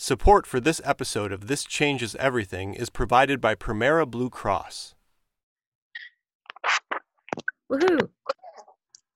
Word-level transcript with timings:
Support 0.00 0.46
for 0.46 0.60
this 0.60 0.80
episode 0.84 1.32
of 1.32 1.48
This 1.48 1.64
Changes 1.64 2.14
Everything 2.20 2.72
is 2.72 2.88
provided 2.88 3.40
by 3.40 3.56
Premera 3.56 4.08
Blue 4.08 4.30
Cross. 4.30 4.94
Woohoo! 7.68 8.08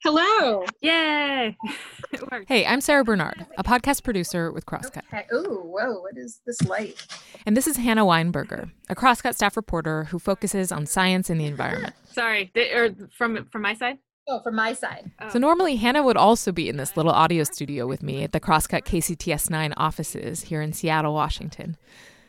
Hello. 0.03 0.67
Yay! 0.81 1.57
hey, 2.49 2.67
I'm 2.67 2.81
Sarah 2.81 3.05
Bernard, 3.05 3.47
a 3.57 3.63
podcast 3.63 4.03
producer 4.03 4.51
with 4.51 4.67
Crosscut. 4.67 5.05
Okay. 5.07 5.25
Ooh, 5.33 5.63
whoa, 5.65 6.01
what 6.01 6.17
is 6.17 6.41
this 6.47 6.61
light? 6.63 7.07
And 7.47 7.57
this 7.57 7.69
is 7.69 7.77
Hannah 7.77 8.05
Weinberger, 8.05 8.73
a 8.89 8.97
Crosscut 8.97 9.37
staff 9.37 9.57
reporter 9.57 10.03
who 10.11 10.19
focuses 10.19 10.73
on 10.73 10.87
science 10.87 11.31
and 11.31 11.41
the 11.41 11.47
environment. 11.47 11.95
Sorry, 12.11 12.51
th- 12.55 12.75
or 12.75 13.09
from 13.17 13.47
from 13.53 13.63
my 13.63 13.75
side? 13.75 13.99
Oh, 14.29 14.41
from 14.41 14.55
my 14.55 14.73
side. 14.73 15.11
Oh. 15.21 15.29
So 15.31 15.39
normally 15.39 15.77
Hannah 15.77 16.03
would 16.03 16.17
also 16.17 16.53
be 16.53 16.69
in 16.69 16.77
this 16.77 16.97
little 16.97 17.13
audio 17.13 17.45
studio 17.45 17.87
with 17.87 18.03
me 18.03 18.23
at 18.23 18.33
the 18.33 18.41
Crosscut 18.41 18.85
KCTS9 18.85 19.73
offices 19.77 20.43
here 20.43 20.63
in 20.63 20.73
Seattle, 20.73 21.15
Washington. 21.15 21.77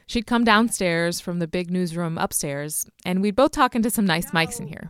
She'd 0.07 0.25
come 0.27 0.43
downstairs 0.43 1.19
from 1.19 1.39
the 1.39 1.47
big 1.47 1.71
newsroom 1.71 2.17
upstairs, 2.17 2.85
and 3.05 3.21
we'd 3.21 3.35
both 3.35 3.51
talk 3.51 3.75
into 3.75 3.89
some 3.89 4.05
nice 4.05 4.31
mics 4.31 4.59
in 4.59 4.67
here. 4.67 4.89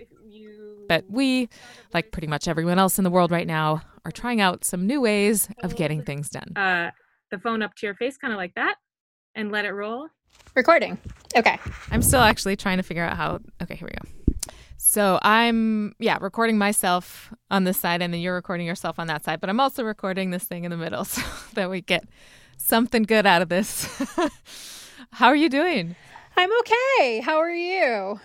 But 0.87 1.05
we, 1.09 1.49
like 1.93 2.11
pretty 2.11 2.27
much 2.27 2.47
everyone 2.47 2.79
else 2.79 2.97
in 2.97 3.03
the 3.03 3.09
world 3.09 3.31
right 3.31 3.47
now, 3.47 3.81
are 4.05 4.11
trying 4.11 4.41
out 4.41 4.65
some 4.65 4.85
new 4.87 5.01
ways 5.01 5.49
of 5.61 5.75
getting 5.75 6.03
things 6.03 6.29
done. 6.29 6.55
Uh, 6.55 6.91
the 7.31 7.37
phone 7.37 7.61
up 7.61 7.75
to 7.75 7.85
your 7.85 7.95
face, 7.95 8.17
kind 8.17 8.33
of 8.33 8.37
like 8.37 8.53
that, 8.55 8.75
and 9.35 9.51
let 9.51 9.65
it 9.65 9.71
roll. 9.71 10.07
Recording. 10.55 10.97
Okay. 11.35 11.59
I'm 11.91 12.01
still 12.01 12.19
actually 12.21 12.55
trying 12.55 12.77
to 12.77 12.83
figure 12.83 13.03
out 13.03 13.15
how. 13.17 13.39
Okay, 13.61 13.75
here 13.75 13.87
we 13.87 13.93
go. 13.93 14.22
So 14.85 15.17
I'm, 15.21 15.95
yeah, 15.97 16.17
recording 16.19 16.57
myself 16.57 17.33
on 17.49 17.63
this 17.63 17.77
side, 17.79 18.01
and 18.01 18.13
then 18.13 18.19
you're 18.19 18.35
recording 18.35 18.67
yourself 18.67 18.99
on 18.99 19.07
that 19.07 19.23
side. 19.23 19.39
But 19.39 19.49
I'm 19.49 19.61
also 19.61 19.81
recording 19.81 20.31
this 20.31 20.43
thing 20.43 20.65
in 20.65 20.71
the 20.71 20.77
middle 20.77 21.05
so 21.05 21.21
that 21.53 21.69
we 21.69 21.79
get 21.79 22.03
something 22.57 23.03
good 23.03 23.25
out 23.25 23.41
of 23.41 23.47
this. 23.47 23.87
how 25.13 25.27
are 25.27 25.37
you 25.37 25.47
doing? 25.47 25.95
I'm 26.35 26.49
okay. 26.59 27.21
How 27.21 27.37
are 27.37 27.49
you? 27.49 28.19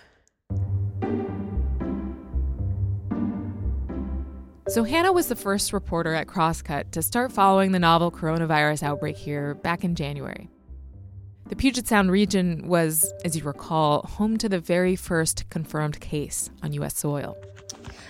So, 4.68 4.82
Hannah 4.82 5.12
was 5.12 5.28
the 5.28 5.36
first 5.36 5.72
reporter 5.72 6.12
at 6.12 6.26
Crosscut 6.26 6.90
to 6.90 7.02
start 7.02 7.30
following 7.30 7.70
the 7.70 7.78
novel 7.78 8.10
coronavirus 8.10 8.82
outbreak 8.82 9.16
here 9.16 9.54
back 9.54 9.84
in 9.84 9.94
January. 9.94 10.50
The 11.48 11.56
Puget 11.56 11.86
Sound 11.86 12.10
region 12.10 12.68
was, 12.68 13.10
as 13.24 13.34
you 13.34 13.42
recall, 13.42 14.02
home 14.02 14.36
to 14.36 14.50
the 14.50 14.60
very 14.60 14.96
first 14.96 15.48
confirmed 15.48 15.98
case 15.98 16.50
on 16.62 16.74
U.S. 16.74 16.98
soil. 16.98 17.38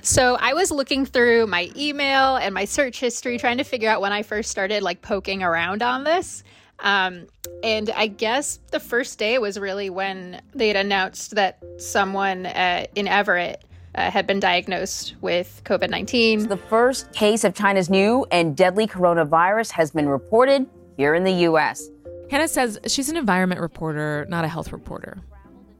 So 0.02 0.36
I 0.40 0.54
was 0.54 0.72
looking 0.72 1.06
through 1.06 1.46
my 1.46 1.70
email 1.76 2.36
and 2.36 2.52
my 2.52 2.64
search 2.64 2.98
history, 2.98 3.38
trying 3.38 3.58
to 3.58 3.64
figure 3.64 3.88
out 3.88 4.00
when 4.00 4.12
I 4.12 4.22
first 4.22 4.50
started 4.50 4.82
like 4.82 5.02
poking 5.02 5.44
around 5.44 5.82
on 5.82 6.02
this. 6.02 6.42
Um, 6.80 7.26
and 7.62 7.90
I 7.90 8.08
guess 8.08 8.58
the 8.72 8.80
first 8.80 9.20
day 9.20 9.38
was 9.38 9.58
really 9.58 9.88
when 9.88 10.42
they 10.52 10.68
had 10.68 10.76
announced 10.76 11.36
that 11.36 11.62
someone 11.78 12.46
uh, 12.46 12.86
in 12.96 13.06
Everett 13.06 13.64
uh, 13.94 14.10
had 14.10 14.26
been 14.26 14.40
diagnosed 14.40 15.14
with 15.20 15.60
COVID 15.64 15.90
19. 15.90 16.48
The 16.48 16.56
first 16.56 17.12
case 17.12 17.44
of 17.44 17.54
China's 17.54 17.88
new 17.88 18.26
and 18.32 18.56
deadly 18.56 18.88
coronavirus 18.88 19.70
has 19.72 19.92
been 19.92 20.08
reported 20.08 20.66
here 20.96 21.14
in 21.14 21.22
the 21.22 21.32
U.S. 21.32 21.88
Hannah 22.30 22.48
says 22.48 22.78
she's 22.86 23.08
an 23.08 23.16
environment 23.16 23.60
reporter, 23.60 24.26
not 24.28 24.44
a 24.44 24.48
health 24.48 24.72
reporter. 24.72 25.18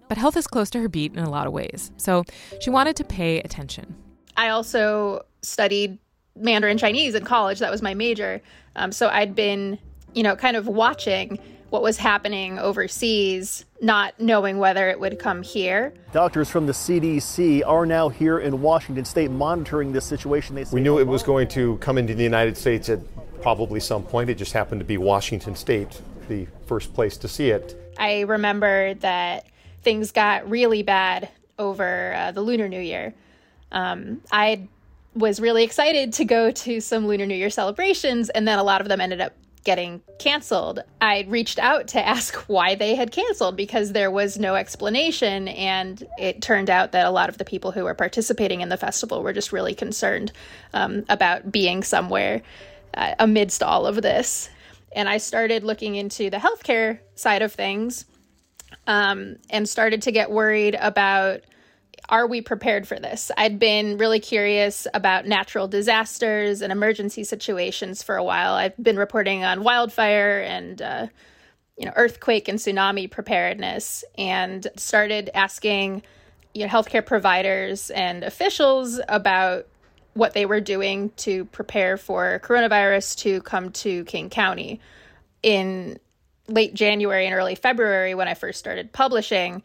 But 0.09 0.17
health 0.17 0.37
is 0.37 0.47
close 0.47 0.71
to 0.71 0.81
her 0.81 0.89
beat 0.89 1.13
in 1.13 1.19
a 1.19 1.29
lot 1.29 1.47
of 1.47 1.53
ways, 1.53 1.91
so 1.99 2.25
she 2.61 2.71
wanted 2.71 2.97
to 2.97 3.05
pay 3.05 3.41
attention. 3.41 3.95
I 4.37 4.49
also 4.49 5.23
studied 5.43 5.99
Mandarin 6.35 6.79
Chinese 6.79 7.15
in 7.15 7.25
college. 7.25 7.59
That 7.59 7.71
was 7.71 7.83
my 7.83 7.93
major. 7.93 8.41
Um, 8.77 8.93
so 8.93 9.09
I'd 9.09 9.35
been, 9.35 9.79
you 10.15 10.23
know, 10.23 10.37
kind 10.37 10.57
of 10.57 10.67
watching 10.67 11.39
what 11.71 11.83
was 11.83 11.99
happening 11.99 12.59
overseas, 12.59 13.67
not 13.83 14.19
knowing 14.19 14.59
whether 14.59 14.89
it 14.89 14.99
would 14.99 15.19
come 15.19 15.43
here. 15.43 15.93
Doctors 16.13 16.49
from 16.49 16.67
the 16.67 16.73
CDC 16.73 17.63
are 17.67 17.85
now 17.85 18.09
here 18.09 18.39
in 18.39 18.63
Washington 18.63 19.05
state 19.05 19.31
monitoring 19.31 19.93
this 19.93 20.07
situation. 20.07 20.55
They 20.55 20.65
we 20.73 20.81
knew 20.81 20.99
it 20.99 21.07
was 21.07 21.23
going 21.23 21.49
to 21.49 21.77
come 21.79 21.99
into 21.99 22.15
the 22.15 22.23
United 22.25 22.57
States 22.57 22.89
at 22.89 23.01
probably 23.43 23.81
some 23.81 24.03
point. 24.03 24.31
It 24.31 24.37
just 24.37 24.53
happened 24.53 24.81
to 24.81 24.87
be 24.87 24.97
Washington 24.97 25.55
state, 25.55 26.01
the 26.29 26.47
first 26.67 26.95
place 26.95 27.17
to 27.19 27.29
see 27.29 27.51
it. 27.51 27.95
I 27.99 28.21
remember 28.21 28.95
that 28.95 29.47
things 29.83 30.13
got 30.13 30.49
really 30.49 30.83
bad 30.83 31.29
over 31.59 32.15
uh, 32.15 32.33
the 32.33 32.41
Lunar 32.41 32.69
New 32.69 32.81
Year. 32.81 33.15
Um, 33.73 34.23
I 34.31 34.69
was 35.15 35.41
really 35.41 35.65
excited 35.65 36.13
to 36.15 36.25
go 36.25 36.51
to 36.51 36.81
some 36.81 37.07
Lunar 37.07 37.27
New 37.27 37.35
Year 37.35 37.51
celebrations, 37.51 38.29
and 38.31 38.47
then 38.47 38.59
a 38.59 38.63
lot 38.63 38.81
of 38.81 38.89
them 38.89 39.01
ended 39.01 39.21
up 39.21 39.33
getting 39.65 40.01
canceled. 40.19 40.83
I 41.01 41.27
reached 41.29 41.59
out 41.59 41.89
to 41.89 42.07
ask 42.07 42.35
why 42.47 42.75
they 42.75 42.95
had 42.95 43.13
canceled 43.13 43.57
because 43.57 43.93
there 43.93 44.11
was 44.11 44.39
no 44.39 44.55
explanation. 44.55 45.49
And 45.49 46.03
it 46.19 46.41
turned 46.41 46.71
out 46.71 46.93
that 46.93 47.05
a 47.05 47.11
lot 47.11 47.29
of 47.29 47.37
the 47.37 47.45
people 47.45 47.73
who 47.73 47.85
were 47.85 47.95
participating 47.95 48.63
in 48.63 48.71
the 48.71 48.79
festival 48.79 49.23
were 49.23 49.35
just 49.35 49.53
really 49.53 49.75
concerned 49.75 50.33
um, 50.73 51.05
about 51.11 51.53
being 51.53 51.83
somewhere 51.83 52.41
uh, 52.95 53.15
amidst 53.19 53.63
all 53.63 53.87
of 53.87 54.01
this. 54.01 54.49
And 54.99 55.09
I 55.09 55.19
started 55.19 55.63
looking 55.63 55.95
into 55.95 56.29
the 56.29 56.39
healthcare 56.39 56.99
side 57.15 57.43
of 57.43 57.53
things 57.53 58.05
um, 58.89 59.37
and 59.49 59.69
started 59.69 60.03
to 60.03 60.11
get 60.11 60.29
worried 60.29 60.75
about 60.75 61.43
are 62.09 62.27
we 62.27 62.41
prepared 62.41 62.89
for 62.89 62.99
this? 62.99 63.31
I'd 63.37 63.61
been 63.61 63.97
really 63.97 64.19
curious 64.19 64.89
about 64.93 65.25
natural 65.25 65.69
disasters 65.69 66.63
and 66.63 66.73
emergency 66.73 67.23
situations 67.23 68.03
for 68.03 68.17
a 68.17 68.25
while. 68.25 68.55
I've 68.55 68.77
been 68.77 68.97
reporting 68.97 69.45
on 69.45 69.63
wildfire 69.63 70.41
and 70.41 70.83
uh, 70.83 71.07
you 71.77 71.87
know 71.87 71.93
earthquake 71.95 72.49
and 72.49 72.59
tsunami 72.59 73.09
preparedness, 73.09 74.03
and 74.17 74.67
started 74.75 75.31
asking 75.33 76.03
you 76.55 76.67
know 76.67 76.73
healthcare 76.73 77.07
providers 77.07 77.91
and 77.91 78.25
officials 78.25 79.01
about 79.09 79.69
what 80.19 80.35
they 80.35 80.47
were 80.47 80.61
doing 80.61 81.11
to 81.17 81.45
prepare 81.47 81.97
for 81.97 82.41
coronavirus 82.45 83.17
to 83.17 83.41
come 83.43 83.71
to 83.71 84.05
King 84.05 84.31
County 84.31 84.81
in 85.43 85.99
late 86.49 86.75
January 86.75 87.27
and 87.27 87.35
early 87.35 87.55
February 87.55 88.15
when 88.15 88.29
I 88.29 88.35
first 88.35 88.59
started 88.59 88.93
publishing 88.93 89.63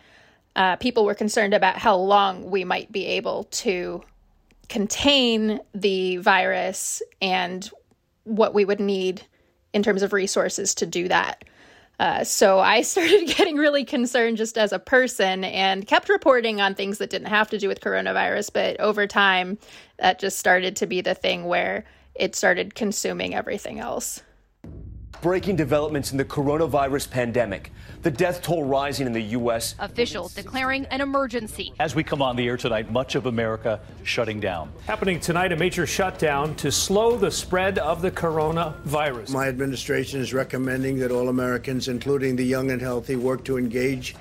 uh, 0.55 0.75
people 0.75 1.05
were 1.05 1.15
concerned 1.15 1.53
about 1.53 1.77
how 1.77 1.95
long 1.95 2.49
we 2.49 2.63
might 2.63 2.91
be 2.91 3.05
able 3.05 3.45
to 3.45 4.03
contain 4.69 5.59
the 5.73 6.17
virus 6.17 7.01
and 7.21 7.69
what 8.23 8.53
we 8.53 8.65
would 8.65 8.79
need 8.79 9.23
in 9.73 9.83
terms 9.83 10.03
of 10.03 10.13
resources 10.13 10.75
to 10.75 10.85
do 10.85 11.07
that. 11.07 11.43
Uh, 11.99 12.23
so 12.23 12.59
I 12.59 12.81
started 12.83 13.27
getting 13.27 13.57
really 13.57 13.85
concerned 13.85 14.37
just 14.37 14.57
as 14.57 14.71
a 14.71 14.79
person 14.79 15.43
and 15.43 15.87
kept 15.87 16.09
reporting 16.09 16.61
on 16.61 16.75
things 16.75 16.97
that 16.97 17.09
didn't 17.09 17.27
have 17.27 17.49
to 17.51 17.57
do 17.57 17.67
with 17.67 17.81
coronavirus. 17.81 18.51
But 18.53 18.79
over 18.79 19.07
time, 19.07 19.57
that 19.97 20.19
just 20.19 20.39
started 20.39 20.75
to 20.77 20.87
be 20.87 21.01
the 21.01 21.15
thing 21.15 21.45
where 21.45 21.85
it 22.15 22.35
started 22.35 22.75
consuming 22.75 23.33
everything 23.33 23.79
else. 23.79 24.21
Breaking 25.23 25.55
developments 25.55 26.11
in 26.11 26.17
the 26.17 26.25
coronavirus 26.25 27.09
pandemic. 27.09 27.71
The 28.01 28.11
death 28.11 28.41
toll 28.41 28.65
rising 28.65 29.07
in 29.07 29.13
the 29.13 29.21
U.S. 29.21 29.73
Officials 29.79 30.33
declaring 30.33 30.85
an 30.87 30.99
emergency. 30.99 31.71
As 31.79 31.95
we 31.95 32.03
come 32.03 32.21
on 32.21 32.35
the 32.35 32.45
air 32.45 32.57
tonight, 32.57 32.91
much 32.91 33.15
of 33.15 33.25
America 33.25 33.79
shutting 34.03 34.41
down. 34.41 34.69
Happening 34.85 35.21
tonight, 35.21 35.53
a 35.53 35.55
major 35.55 35.87
shutdown 35.87 36.55
to 36.55 36.69
slow 36.73 37.15
the 37.15 37.31
spread 37.31 37.79
of 37.79 38.01
the 38.01 38.11
coronavirus. 38.11 39.29
My 39.29 39.47
administration 39.47 40.19
is 40.19 40.33
recommending 40.33 40.99
that 40.99 41.09
all 41.09 41.29
Americans, 41.29 41.87
including 41.87 42.35
the 42.35 42.43
young 42.43 42.71
and 42.71 42.81
healthy, 42.81 43.15
work 43.15 43.45
to 43.45 43.57
engage 43.57 44.17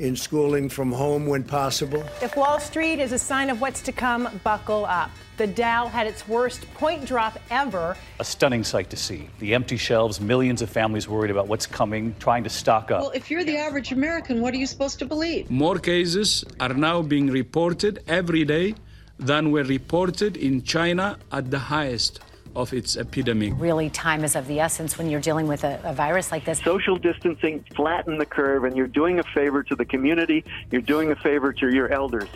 in 0.00 0.16
schooling 0.16 0.68
from 0.68 0.90
home 0.90 1.26
when 1.26 1.44
possible. 1.44 2.02
If 2.22 2.34
Wall 2.34 2.58
Street 2.58 2.98
is 2.98 3.12
a 3.12 3.18
sign 3.18 3.50
of 3.50 3.60
what's 3.60 3.82
to 3.82 3.92
come, 3.92 4.28
buckle 4.42 4.86
up. 4.86 5.10
The 5.36 5.46
Dow 5.46 5.88
had 5.88 6.06
its 6.06 6.26
worst 6.26 6.62
point 6.74 7.04
drop 7.04 7.38
ever. 7.50 7.96
A 8.18 8.24
stunning 8.24 8.64
sight 8.64 8.88
to 8.90 8.96
see. 8.96 9.28
The 9.38 9.54
empty 9.54 9.76
shelves, 9.76 10.20
millions 10.20 10.62
of 10.62 10.70
families 10.70 11.06
worried 11.06 11.30
about 11.30 11.48
what's 11.48 11.66
coming, 11.66 12.14
trying 12.18 12.44
to 12.44 12.50
stock 12.50 12.90
up. 12.90 13.00
Well, 13.02 13.10
if 13.10 13.30
you're 13.30 13.44
the 13.44 13.58
average 13.58 13.92
American, 13.92 14.40
what 14.40 14.54
are 14.54 14.56
you 14.56 14.66
supposed 14.66 14.98
to 15.00 15.06
believe? 15.06 15.50
More 15.50 15.78
cases 15.78 16.44
are 16.58 16.74
now 16.74 17.02
being 17.02 17.28
reported 17.28 18.02
every 18.08 18.44
day 18.44 18.74
than 19.18 19.50
were 19.50 19.64
reported 19.64 20.38
in 20.38 20.62
China 20.62 21.18
at 21.30 21.50
the 21.50 21.58
highest 21.58 22.20
of 22.56 22.72
its 22.72 22.96
epidemic. 22.96 23.52
Really, 23.56 23.90
time 23.90 24.24
is 24.24 24.34
of 24.34 24.46
the 24.46 24.60
essence 24.60 24.98
when 24.98 25.08
you're 25.08 25.20
dealing 25.20 25.46
with 25.46 25.64
a, 25.64 25.80
a, 25.84 25.92
virus 25.92 26.32
like 26.32 26.44
this. 26.44 26.58
Social 26.60 26.96
distancing, 26.96 27.64
flatten 27.76 28.18
the 28.18 28.26
curve, 28.26 28.64
and 28.64 28.76
you're 28.76 28.86
doing 28.86 29.18
a 29.18 29.22
favor 29.34 29.62
to 29.62 29.76
the 29.76 29.84
community, 29.84 30.44
you're 30.70 30.80
doing 30.80 31.12
a 31.12 31.16
favor 31.16 31.52
to 31.52 31.68
your 31.70 31.92
elders. 31.92 32.28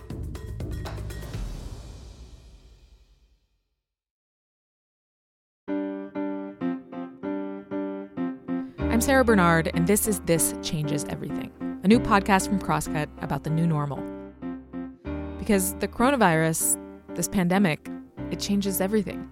I'm 8.79 9.01
Sarah 9.01 9.25
Bernard, 9.25 9.73
and 9.75 9.89
this 9.89 10.07
is 10.07 10.21
This 10.21 10.55
Changes 10.63 11.05
Everything, 11.09 11.51
a 11.83 11.89
new 11.89 11.99
podcast 11.99 12.47
from 12.47 12.61
Crosscut 12.61 13.09
about 13.21 13.43
the 13.43 13.51
new 13.51 13.67
normal. 13.67 14.01
Because 15.39 15.75
the 15.75 15.89
coronavirus, 15.89 16.79
this 17.17 17.27
pandemic, 17.27 17.89
it 18.31 18.39
changes 18.39 18.81
everything. 18.81 19.29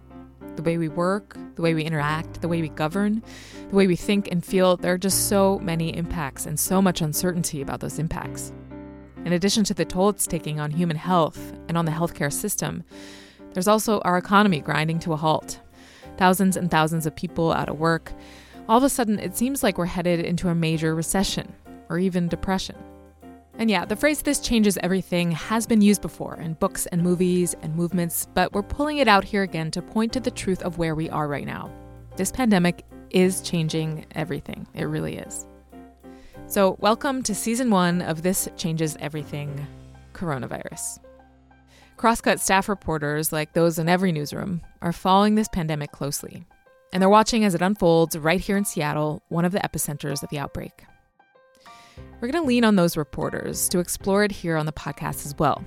The 0.57 0.63
way 0.63 0.79
we 0.79 0.89
work, 0.89 1.37
the 1.55 1.63
way 1.63 1.75
we 1.75 1.85
interact, 1.85 2.41
the 2.41 2.49
way 2.49 2.61
we 2.61 2.69
govern, 2.69 3.23
the 3.69 3.77
way 3.77 3.87
we 3.87 3.97
think 3.97 4.29
and 4.31 4.45
feel. 4.45 4.77
There 4.77 4.93
are 4.95 4.99
just 4.99 5.29
so 5.29 5.59
many 5.61 5.97
impacts 5.97 6.47
and 6.47 6.59
so 6.59 6.83
much 6.83 7.01
uncertainty 7.01 7.63
about 7.63 7.81
those 7.81 7.99
impacts. 7.99 8.53
In 9.25 9.33
addition 9.33 9.65
to 9.65 9.75
the 9.75 9.85
toll 9.85 10.09
it's 10.09 10.27
taking 10.27 10.59
on 10.59 10.71
human 10.71 10.97
health 10.97 11.53
and 11.69 11.79
on 11.79 11.85
the 11.85 11.93
healthcare 11.93 12.33
system, 12.33 12.85
there's 13.53 13.69
also 13.69 14.01
our 14.01 14.19
economy 14.19 14.61
grinding 14.61 14.99
to 15.01 15.13
a 15.13 15.17
halt. 15.17 15.61
Thousands 16.17 16.57
and 16.57 16.71
thousands 16.71 17.07
of 17.07 17.17
people 17.17 17.53
out 17.53 17.69
of 17.69 17.79
work. 17.79 18.13
All 18.69 18.79
of 18.79 18.85
a 18.85 18.89
sudden, 18.89 19.19
it 19.19 19.37
seems 19.37 19.63
like 19.63 19.79
we're 19.79 19.87
headed 19.87 20.21
into 20.21 20.49
a 20.49 20.55
major 20.55 20.95
recession 20.95 21.53
or 21.89 21.99
even 21.99 22.29
depression. 22.29 22.77
And 23.59 23.71
yeah, 23.71 23.85
the 23.85 23.97
phrase 23.97 24.23
this 24.23 24.41
changes 24.41 24.79
everything 24.79 25.31
has 25.31 25.67
been 25.67 25.83
used 25.83 26.03
before 26.03 26.37
in 26.37 26.55
books 26.55 26.87
and 26.87 27.03
movies 27.03 27.55
and 27.63 27.77
movements, 27.77 28.27
but 28.35 28.53
we're 28.53 28.63
pulling 28.63 28.99
it 28.99 29.09
out 29.09 29.25
here 29.25 29.43
again 29.43 29.71
to 29.73 29.83
point 29.83 30.13
to 30.15 30.21
the 30.21 30.31
truth 30.31 30.63
of 30.63 30.79
where 30.79 30.95
we 30.95 31.11
are 31.11 31.29
right 31.29 31.47
now. 31.47 31.71
This 32.17 32.33
pandemic 32.33 32.85
is 33.11 33.43
changing 33.43 34.07
everything. 34.15 34.67
It 34.75 34.85
really 34.85 35.19
is. 35.19 35.47
So, 36.47 36.77
welcome 36.81 37.23
to 37.23 37.35
season 37.35 37.71
one 37.71 38.03
of 38.03 38.23
This 38.23 38.49
Changes 38.57 38.97
Everything 39.01 39.67
Coronavirus. 40.13 40.99
Crosscut 41.97 42.41
staff 42.41 42.69
reporters, 42.69 43.33
like 43.33 43.53
those 43.53 43.79
in 43.79 43.89
every 43.89 44.13
newsroom, 44.13 44.61
are 44.81 44.93
following 44.93 45.35
this 45.35 45.49
pandemic 45.49 45.93
closely. 45.93 46.45
And 46.93 47.01
they're 47.01 47.09
watching 47.09 47.45
as 47.45 47.55
it 47.55 47.63
unfolds 47.63 48.19
right 48.19 48.41
here 48.41 48.57
in 48.57 48.65
Seattle, 48.65 49.23
one 49.29 49.45
of 49.45 49.53
the 49.53 49.61
epicenters 49.61 50.23
of 50.23 50.29
the 50.31 50.39
outbreak. 50.39 50.85
We're 52.21 52.29
going 52.29 52.43
to 52.43 52.49
lean 52.49 52.65
on 52.65 52.77
those 52.77 52.97
reporters 52.97 53.69
to 53.71 53.79
explore 53.79 54.25
it 54.25 54.31
here 54.31 54.57
on 54.57 54.67
the 54.67 54.73
podcast 54.73 55.27
as 55.27 55.35
well. 55.39 55.65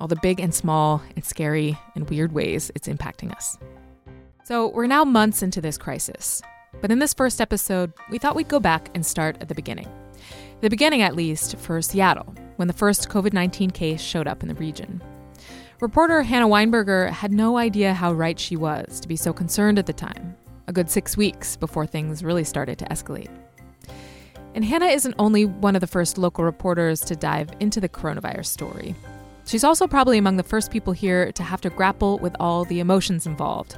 All 0.00 0.08
the 0.08 0.16
big 0.16 0.40
and 0.40 0.54
small 0.54 1.02
and 1.16 1.24
scary 1.24 1.78
and 1.94 2.08
weird 2.10 2.32
ways 2.32 2.70
it's 2.74 2.88
impacting 2.88 3.34
us. 3.34 3.56
So, 4.44 4.68
we're 4.68 4.86
now 4.86 5.04
months 5.04 5.42
into 5.42 5.60
this 5.60 5.78
crisis. 5.78 6.42
But 6.80 6.90
in 6.90 6.98
this 6.98 7.14
first 7.14 7.40
episode, 7.40 7.92
we 8.10 8.18
thought 8.18 8.36
we'd 8.36 8.48
go 8.48 8.60
back 8.60 8.90
and 8.94 9.06
start 9.06 9.38
at 9.40 9.48
the 9.48 9.54
beginning. 9.54 9.88
The 10.60 10.70
beginning, 10.70 11.02
at 11.02 11.16
least, 11.16 11.56
for 11.56 11.80
Seattle, 11.80 12.34
when 12.56 12.68
the 12.68 12.74
first 12.74 13.08
COVID 13.08 13.32
19 13.32 13.70
case 13.70 14.00
showed 14.00 14.26
up 14.26 14.42
in 14.42 14.48
the 14.48 14.54
region. 14.54 15.02
Reporter 15.80 16.22
Hannah 16.22 16.48
Weinberger 16.48 17.10
had 17.10 17.32
no 17.32 17.58
idea 17.58 17.92
how 17.92 18.12
right 18.12 18.38
she 18.38 18.56
was 18.56 19.00
to 19.00 19.08
be 19.08 19.16
so 19.16 19.32
concerned 19.32 19.78
at 19.78 19.86
the 19.86 19.92
time, 19.92 20.36
a 20.66 20.72
good 20.72 20.88
six 20.88 21.16
weeks 21.16 21.56
before 21.56 21.86
things 21.86 22.22
really 22.22 22.44
started 22.44 22.78
to 22.78 22.84
escalate. 22.86 23.30
And 24.54 24.64
Hannah 24.64 24.86
isn't 24.86 25.16
only 25.18 25.44
one 25.44 25.74
of 25.74 25.80
the 25.80 25.88
first 25.88 26.16
local 26.16 26.44
reporters 26.44 27.00
to 27.02 27.16
dive 27.16 27.50
into 27.58 27.80
the 27.80 27.88
coronavirus 27.88 28.46
story. 28.46 28.94
She's 29.46 29.64
also 29.64 29.88
probably 29.88 30.16
among 30.16 30.36
the 30.36 30.44
first 30.44 30.70
people 30.70 30.92
here 30.92 31.32
to 31.32 31.42
have 31.42 31.60
to 31.62 31.70
grapple 31.70 32.18
with 32.18 32.36
all 32.38 32.64
the 32.64 32.80
emotions 32.80 33.26
involved 33.26 33.76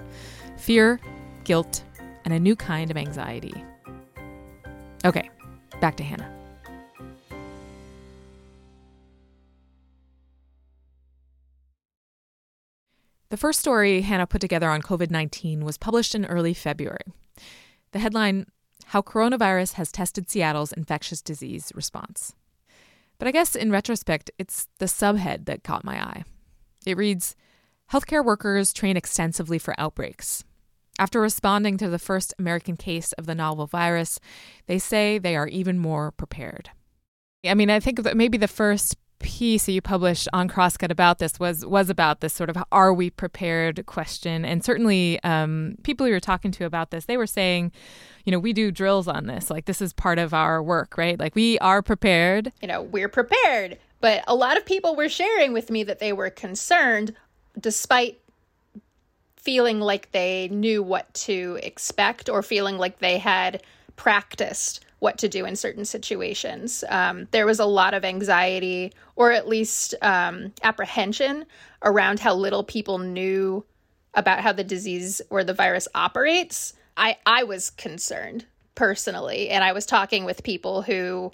fear, 0.58 1.00
guilt, 1.44 1.82
and 2.24 2.34
a 2.34 2.38
new 2.38 2.56
kind 2.56 2.90
of 2.90 2.96
anxiety. 2.96 3.54
Okay, 5.04 5.30
back 5.80 5.96
to 5.96 6.04
Hannah. 6.04 6.30
The 13.28 13.36
first 13.36 13.60
story 13.60 14.02
Hannah 14.02 14.26
put 14.26 14.40
together 14.40 14.68
on 14.68 14.82
COVID 14.82 15.10
19 15.10 15.64
was 15.64 15.78
published 15.78 16.14
in 16.14 16.26
early 16.26 16.54
February. 16.54 17.12
The 17.92 17.98
headline 17.98 18.46
how 18.86 19.02
Coronavirus 19.02 19.74
Has 19.74 19.90
Tested 19.90 20.30
Seattle's 20.30 20.72
Infectious 20.72 21.20
Disease 21.20 21.72
Response. 21.74 22.34
But 23.18 23.26
I 23.26 23.32
guess 23.32 23.56
in 23.56 23.72
retrospect, 23.72 24.30
it's 24.38 24.68
the 24.78 24.86
subhead 24.86 25.46
that 25.46 25.64
caught 25.64 25.84
my 25.84 26.00
eye. 26.00 26.24
It 26.84 26.96
reads 26.96 27.34
Healthcare 27.92 28.24
workers 28.24 28.72
train 28.72 28.96
extensively 28.96 29.58
for 29.58 29.74
outbreaks. 29.78 30.44
After 30.98 31.20
responding 31.20 31.76
to 31.78 31.88
the 31.88 31.98
first 31.98 32.32
American 32.38 32.76
case 32.76 33.12
of 33.12 33.26
the 33.26 33.34
novel 33.34 33.66
virus, 33.66 34.18
they 34.66 34.78
say 34.78 35.18
they 35.18 35.36
are 35.36 35.48
even 35.48 35.78
more 35.78 36.10
prepared. 36.10 36.70
I 37.44 37.54
mean, 37.54 37.70
I 37.70 37.80
think 37.80 38.02
that 38.02 38.16
maybe 38.16 38.38
the 38.38 38.48
first 38.48 38.96
piece 39.18 39.66
that 39.66 39.72
you 39.72 39.80
published 39.80 40.28
on 40.32 40.48
Crosscut 40.48 40.90
about 40.90 41.18
this 41.18 41.38
was 41.40 41.64
was 41.64 41.90
about 41.90 42.20
this 42.20 42.32
sort 42.32 42.50
of 42.50 42.56
"Are 42.72 42.92
we 42.92 43.10
prepared?" 43.10 43.84
question, 43.86 44.44
and 44.44 44.64
certainly 44.64 45.22
um, 45.22 45.76
people 45.82 46.06
you 46.06 46.12
were 46.12 46.20
talking 46.20 46.50
to 46.52 46.64
about 46.64 46.90
this, 46.90 47.06
they 47.06 47.16
were 47.16 47.26
saying, 47.26 47.72
you 48.24 48.32
know, 48.32 48.38
we 48.38 48.52
do 48.52 48.70
drills 48.70 49.08
on 49.08 49.26
this, 49.26 49.50
like 49.50 49.64
this 49.64 49.80
is 49.80 49.92
part 49.92 50.18
of 50.18 50.34
our 50.34 50.62
work, 50.62 50.96
right? 50.96 51.18
Like 51.18 51.34
we 51.34 51.58
are 51.60 51.82
prepared. 51.82 52.52
You 52.60 52.68
know, 52.68 52.82
we're 52.82 53.08
prepared, 53.08 53.78
but 54.00 54.22
a 54.26 54.34
lot 54.34 54.56
of 54.56 54.64
people 54.64 54.96
were 54.96 55.08
sharing 55.08 55.52
with 55.52 55.70
me 55.70 55.84
that 55.84 55.98
they 55.98 56.12
were 56.12 56.30
concerned, 56.30 57.14
despite 57.58 58.20
feeling 59.36 59.80
like 59.80 60.10
they 60.12 60.48
knew 60.48 60.82
what 60.82 61.12
to 61.14 61.58
expect 61.62 62.28
or 62.28 62.42
feeling 62.42 62.78
like 62.78 62.98
they 62.98 63.18
had 63.18 63.62
practiced 63.94 64.85
what 64.98 65.18
to 65.18 65.28
do 65.28 65.44
in 65.44 65.56
certain 65.56 65.84
situations. 65.84 66.82
Um, 66.88 67.28
there 67.30 67.46
was 67.46 67.60
a 67.60 67.66
lot 67.66 67.94
of 67.94 68.04
anxiety, 68.04 68.92
or 69.14 69.30
at 69.32 69.48
least 69.48 69.94
um, 70.02 70.52
apprehension, 70.62 71.44
around 71.82 72.20
how 72.20 72.34
little 72.34 72.64
people 72.64 72.98
knew 72.98 73.64
about 74.14 74.40
how 74.40 74.52
the 74.52 74.64
disease 74.64 75.20
or 75.28 75.44
the 75.44 75.52
virus 75.52 75.86
operates. 75.94 76.72
I, 76.96 77.18
I 77.26 77.44
was 77.44 77.70
concerned 77.70 78.46
personally, 78.74 79.50
and 79.50 79.62
I 79.62 79.72
was 79.72 79.84
talking 79.84 80.24
with 80.24 80.42
people 80.42 80.82
who 80.82 81.30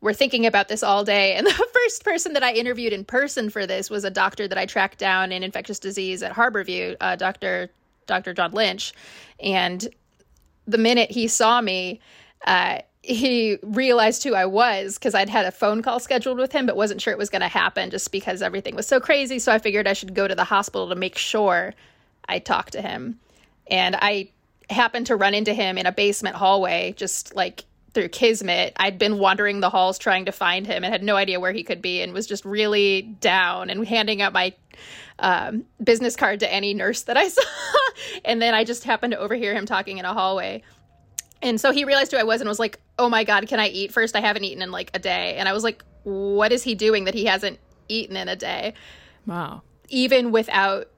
were 0.00 0.12
thinking 0.12 0.46
about 0.46 0.68
this 0.68 0.82
all 0.82 1.04
day. 1.04 1.34
And 1.34 1.46
the 1.46 1.68
first 1.72 2.04
person 2.04 2.34
that 2.34 2.42
I 2.42 2.52
interviewed 2.52 2.92
in 2.92 3.04
person 3.04 3.50
for 3.50 3.66
this 3.66 3.90
was 3.90 4.04
a 4.04 4.10
doctor 4.10 4.46
that 4.46 4.58
I 4.58 4.66
tracked 4.66 4.98
down 4.98 5.32
in 5.32 5.42
infectious 5.42 5.78
disease 5.78 6.22
at 6.22 6.32
Harborview, 6.32 6.96
uh, 7.00 7.16
Dr. 7.16 7.70
Dr. 8.06 8.34
John 8.34 8.52
Lynch. 8.52 8.92
And 9.40 9.86
the 10.66 10.78
minute 10.78 11.10
he 11.10 11.28
saw 11.28 11.60
me, 11.60 12.00
uh, 12.46 12.80
he 13.02 13.58
realized 13.62 14.24
who 14.24 14.34
I 14.34 14.46
was 14.46 14.94
because 14.94 15.14
I'd 15.14 15.28
had 15.28 15.46
a 15.46 15.50
phone 15.50 15.82
call 15.82 16.00
scheduled 16.00 16.38
with 16.38 16.52
him, 16.52 16.66
but 16.66 16.76
wasn't 16.76 17.00
sure 17.00 17.12
it 17.12 17.18
was 17.18 17.30
going 17.30 17.42
to 17.42 17.48
happen 17.48 17.90
just 17.90 18.10
because 18.12 18.42
everything 18.42 18.74
was 18.74 18.86
so 18.86 19.00
crazy. 19.00 19.38
So 19.38 19.52
I 19.52 19.58
figured 19.58 19.86
I 19.86 19.92
should 19.92 20.14
go 20.14 20.26
to 20.26 20.34
the 20.34 20.44
hospital 20.44 20.88
to 20.88 20.94
make 20.94 21.16
sure 21.16 21.74
I 22.28 22.38
talked 22.38 22.72
to 22.72 22.82
him. 22.82 23.18
And 23.70 23.96
I 23.96 24.30
happened 24.70 25.06
to 25.06 25.16
run 25.16 25.34
into 25.34 25.54
him 25.54 25.78
in 25.78 25.86
a 25.86 25.92
basement 25.92 26.36
hallway, 26.36 26.94
just 26.96 27.34
like 27.34 27.64
through 27.94 28.08
Kismet. 28.08 28.74
I'd 28.76 28.98
been 28.98 29.18
wandering 29.18 29.60
the 29.60 29.70
halls 29.70 29.98
trying 29.98 30.26
to 30.26 30.32
find 30.32 30.66
him 30.66 30.84
and 30.84 30.92
had 30.92 31.02
no 31.02 31.16
idea 31.16 31.40
where 31.40 31.52
he 31.52 31.62
could 31.62 31.80
be 31.80 32.02
and 32.02 32.12
was 32.12 32.26
just 32.26 32.44
really 32.44 33.02
down 33.02 33.70
and 33.70 33.86
handing 33.86 34.20
out 34.22 34.32
my 34.32 34.54
um, 35.18 35.64
business 35.82 36.14
card 36.14 36.40
to 36.40 36.52
any 36.52 36.74
nurse 36.74 37.02
that 37.02 37.16
I 37.16 37.28
saw. 37.28 37.42
and 38.24 38.42
then 38.42 38.54
I 38.54 38.64
just 38.64 38.84
happened 38.84 39.12
to 39.12 39.18
overhear 39.18 39.54
him 39.54 39.66
talking 39.66 39.98
in 39.98 40.04
a 40.04 40.12
hallway. 40.12 40.62
And 41.42 41.60
so 41.60 41.70
he 41.72 41.84
realized 41.84 42.10
who 42.10 42.18
I 42.18 42.24
was 42.24 42.40
and 42.40 42.48
was 42.48 42.58
like, 42.58 42.80
oh 42.98 43.08
my 43.08 43.24
God, 43.24 43.46
can 43.46 43.60
I 43.60 43.68
eat 43.68 43.92
first? 43.92 44.16
I 44.16 44.20
haven't 44.20 44.44
eaten 44.44 44.62
in 44.62 44.70
like 44.70 44.90
a 44.94 44.98
day. 44.98 45.36
And 45.36 45.48
I 45.48 45.52
was 45.52 45.62
like, 45.62 45.84
what 46.02 46.52
is 46.52 46.62
he 46.62 46.74
doing 46.74 47.04
that 47.04 47.14
he 47.14 47.26
hasn't 47.26 47.58
eaten 47.88 48.16
in 48.16 48.28
a 48.28 48.36
day? 48.36 48.74
Wow. 49.26 49.62
Even 49.88 50.32
without 50.32 50.90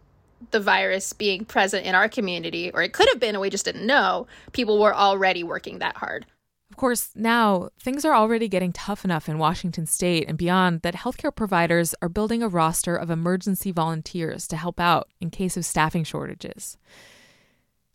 the 0.50 0.61
virus 0.61 1.12
being 1.12 1.45
present 1.45 1.85
in 1.85 1.95
our 1.95 2.09
community, 2.09 2.71
or 2.73 2.83
it 2.83 2.93
could 2.93 3.09
have 3.09 3.21
been, 3.21 3.35
and 3.35 3.43
we 3.43 3.50
just 3.50 3.64
didn't 3.64 3.87
know, 3.87 4.26
people 4.53 4.81
were 4.81 4.95
already 4.95 5.43
working 5.43 5.79
that 5.79 5.97
hard. 5.97 6.26
Of 6.71 6.76
course, 6.76 7.11
now 7.14 7.71
things 7.79 8.05
are 8.05 8.14
already 8.14 8.49
getting 8.49 8.73
tough 8.73 9.05
enough 9.05 9.29
in 9.29 9.38
Washington 9.38 9.87
state 9.87 10.26
and 10.29 10.38
beyond 10.38 10.83
that 10.83 10.95
healthcare 10.95 11.35
providers 11.35 11.95
are 12.00 12.09
building 12.09 12.43
a 12.43 12.49
roster 12.49 12.97
of 12.97 13.11
emergency 13.11 13.73
volunteers 13.73 14.47
to 14.49 14.57
help 14.57 14.81
out 14.81 15.09
in 15.21 15.31
case 15.31 15.57
of 15.57 15.67
staffing 15.67 16.05
shortages. 16.05 16.79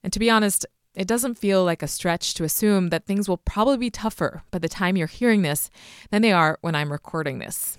And 0.03 0.13
to 0.13 0.19
be 0.19 0.29
honest, 0.29 0.65
it 0.95 1.07
doesn't 1.07 1.37
feel 1.37 1.63
like 1.63 1.83
a 1.83 1.87
stretch 1.87 2.33
to 2.35 2.43
assume 2.43 2.89
that 2.89 3.05
things 3.05 3.27
will 3.27 3.37
probably 3.37 3.77
be 3.77 3.89
tougher 3.89 4.43
by 4.51 4.59
the 4.59 4.69
time 4.69 4.97
you're 4.97 5.07
hearing 5.07 5.41
this 5.41 5.69
than 6.09 6.21
they 6.21 6.31
are 6.31 6.57
when 6.61 6.75
I'm 6.75 6.91
recording 6.91 7.39
this. 7.39 7.77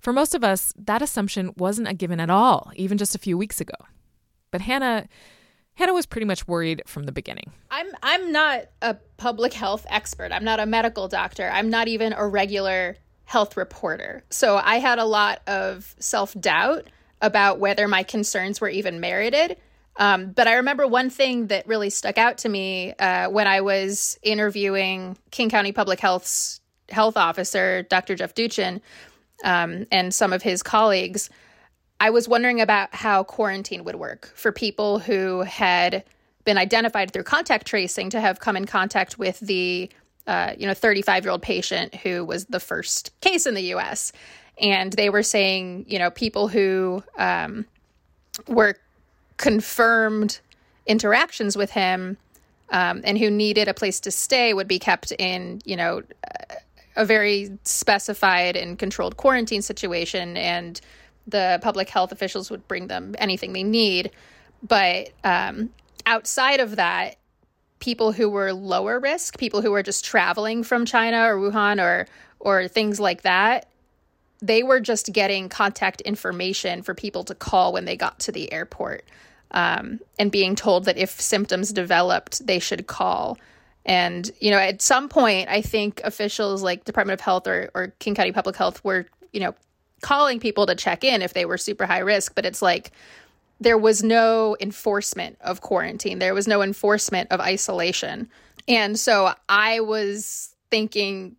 For 0.00 0.12
most 0.12 0.34
of 0.34 0.44
us, 0.44 0.72
that 0.76 1.02
assumption 1.02 1.52
wasn't 1.56 1.88
a 1.88 1.94
given 1.94 2.20
at 2.20 2.30
all, 2.30 2.70
even 2.76 2.98
just 2.98 3.14
a 3.14 3.18
few 3.18 3.36
weeks 3.36 3.60
ago. 3.60 3.74
But 4.50 4.62
Hannah 4.62 5.08
Hannah 5.74 5.94
was 5.94 6.06
pretty 6.06 6.24
much 6.24 6.48
worried 6.48 6.82
from 6.86 7.04
the 7.04 7.12
beginning. 7.12 7.52
I'm 7.70 7.86
I'm 8.02 8.32
not 8.32 8.62
a 8.82 8.94
public 9.16 9.52
health 9.52 9.86
expert. 9.88 10.32
I'm 10.32 10.44
not 10.44 10.58
a 10.58 10.66
medical 10.66 11.06
doctor. 11.06 11.48
I'm 11.48 11.70
not 11.70 11.86
even 11.86 12.12
a 12.14 12.26
regular 12.26 12.96
health 13.26 13.56
reporter. 13.56 14.24
So 14.30 14.56
I 14.56 14.76
had 14.80 14.98
a 14.98 15.04
lot 15.04 15.40
of 15.46 15.94
self-doubt 16.00 16.88
about 17.20 17.60
whether 17.60 17.86
my 17.86 18.02
concerns 18.02 18.60
were 18.60 18.68
even 18.68 19.00
merited. 19.00 19.56
Um, 19.98 20.30
but 20.30 20.46
I 20.46 20.54
remember 20.54 20.86
one 20.86 21.10
thing 21.10 21.48
that 21.48 21.66
really 21.66 21.90
stuck 21.90 22.18
out 22.18 22.38
to 22.38 22.48
me 22.48 22.94
uh, 22.94 23.28
when 23.28 23.48
I 23.48 23.60
was 23.60 24.18
interviewing 24.22 25.18
King 25.32 25.50
County 25.50 25.72
Public 25.72 25.98
Health's 25.98 26.60
health 26.88 27.16
officer, 27.16 27.82
Dr. 27.82 28.14
Jeff 28.14 28.34
Duchin, 28.34 28.80
um, 29.44 29.86
and 29.90 30.14
some 30.14 30.32
of 30.32 30.42
his 30.42 30.62
colleagues. 30.62 31.28
I 32.00 32.10
was 32.10 32.28
wondering 32.28 32.60
about 32.60 32.94
how 32.94 33.24
quarantine 33.24 33.82
would 33.84 33.96
work 33.96 34.32
for 34.36 34.52
people 34.52 35.00
who 35.00 35.40
had 35.42 36.04
been 36.44 36.56
identified 36.56 37.12
through 37.12 37.24
contact 37.24 37.66
tracing 37.66 38.08
to 38.10 38.20
have 38.20 38.38
come 38.38 38.56
in 38.56 38.66
contact 38.66 39.18
with 39.18 39.40
the 39.40 39.90
uh, 40.28 40.52
you 40.56 40.66
know 40.66 40.74
35 40.74 41.24
year 41.24 41.32
old 41.32 41.42
patient 41.42 41.94
who 41.96 42.24
was 42.24 42.46
the 42.46 42.60
first 42.60 43.18
case 43.20 43.46
in 43.46 43.54
the 43.54 43.62
U.S. 43.62 44.12
And 44.60 44.92
they 44.92 45.10
were 45.10 45.22
saying, 45.22 45.86
you 45.88 45.98
know, 45.98 46.10
people 46.10 46.48
who 46.48 47.02
um, 47.18 47.66
were 48.46 48.76
confirmed 49.38 50.40
interactions 50.86 51.56
with 51.56 51.70
him 51.70 52.18
um, 52.70 53.00
and 53.04 53.18
who 53.18 53.30
needed 53.30 53.68
a 53.68 53.74
place 53.74 54.00
to 54.00 54.10
stay 54.10 54.52
would 54.52 54.68
be 54.68 54.78
kept 54.78 55.12
in, 55.12 55.60
you 55.64 55.76
know, 55.76 56.02
a 56.96 57.04
very 57.04 57.56
specified 57.64 58.56
and 58.56 58.78
controlled 58.78 59.16
quarantine 59.16 59.62
situation, 59.62 60.36
and 60.36 60.80
the 61.26 61.58
public 61.62 61.88
health 61.88 62.12
officials 62.12 62.50
would 62.50 62.66
bring 62.68 62.88
them 62.88 63.14
anything 63.18 63.52
they 63.52 63.62
need. 63.62 64.10
But 64.66 65.10
um, 65.24 65.70
outside 66.04 66.60
of 66.60 66.76
that, 66.76 67.16
people 67.78 68.12
who 68.12 68.28
were 68.28 68.52
lower 68.52 68.98
risk, 68.98 69.38
people 69.38 69.62
who 69.62 69.70
were 69.70 69.82
just 69.82 70.04
traveling 70.04 70.64
from 70.64 70.84
China 70.84 71.22
or 71.22 71.36
Wuhan 71.36 71.80
or 71.80 72.06
or 72.40 72.68
things 72.68 73.00
like 73.00 73.22
that, 73.22 73.68
they 74.40 74.62
were 74.62 74.80
just 74.80 75.12
getting 75.12 75.48
contact 75.48 76.00
information 76.02 76.82
for 76.82 76.94
people 76.94 77.24
to 77.24 77.34
call 77.34 77.72
when 77.72 77.84
they 77.84 77.96
got 77.96 78.18
to 78.20 78.32
the 78.32 78.52
airport 78.52 79.04
um, 79.52 80.00
and 80.18 80.30
being 80.30 80.54
told 80.54 80.84
that 80.84 80.98
if 80.98 81.20
symptoms 81.20 81.72
developed, 81.72 82.46
they 82.46 82.58
should 82.58 82.86
call. 82.86 83.38
And, 83.84 84.30
you 84.40 84.50
know, 84.50 84.58
at 84.58 84.82
some 84.82 85.08
point, 85.08 85.48
I 85.48 85.62
think 85.62 86.00
officials 86.04 86.62
like 86.62 86.84
Department 86.84 87.18
of 87.18 87.24
Health 87.24 87.46
or, 87.46 87.70
or 87.74 87.94
King 87.98 88.14
County 88.14 88.32
Public 88.32 88.56
Health 88.56 88.84
were, 88.84 89.06
you 89.32 89.40
know, 89.40 89.54
calling 90.02 90.38
people 90.40 90.66
to 90.66 90.74
check 90.74 91.04
in 91.04 91.22
if 91.22 91.32
they 91.32 91.44
were 91.44 91.58
super 91.58 91.86
high 91.86 92.00
risk. 92.00 92.34
But 92.34 92.44
it's 92.44 92.60
like 92.60 92.92
there 93.60 93.78
was 93.78 94.02
no 94.02 94.56
enforcement 94.60 95.38
of 95.40 95.62
quarantine, 95.62 96.18
there 96.18 96.34
was 96.34 96.46
no 96.46 96.62
enforcement 96.62 97.32
of 97.32 97.40
isolation. 97.40 98.28
And 98.68 98.98
so 98.98 99.32
I 99.48 99.80
was 99.80 100.54
thinking 100.70 101.36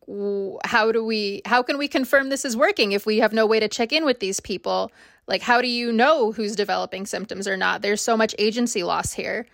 how 0.65 0.91
do 0.91 1.03
we 1.03 1.41
how 1.45 1.61
can 1.61 1.77
we 1.77 1.87
confirm 1.87 2.29
this 2.29 2.43
is 2.43 2.57
working 2.57 2.93
if 2.93 3.05
we 3.05 3.17
have 3.17 3.31
no 3.31 3.45
way 3.45 3.59
to 3.59 3.67
check 3.67 3.93
in 3.93 4.05
with 4.05 4.19
these 4.19 4.39
people 4.39 4.91
like, 5.29 5.43
how 5.43 5.61
do 5.61 5.67
you 5.67 5.91
know 5.93 6.31
who's 6.31 6.55
developing 6.55 7.05
symptoms 7.05 7.47
or 7.47 7.55
not? 7.55 7.83
There's 7.83 8.01
so 8.01 8.17
much 8.17 8.33
agency 8.39 8.81
loss 8.83 9.13
here. 9.13 9.45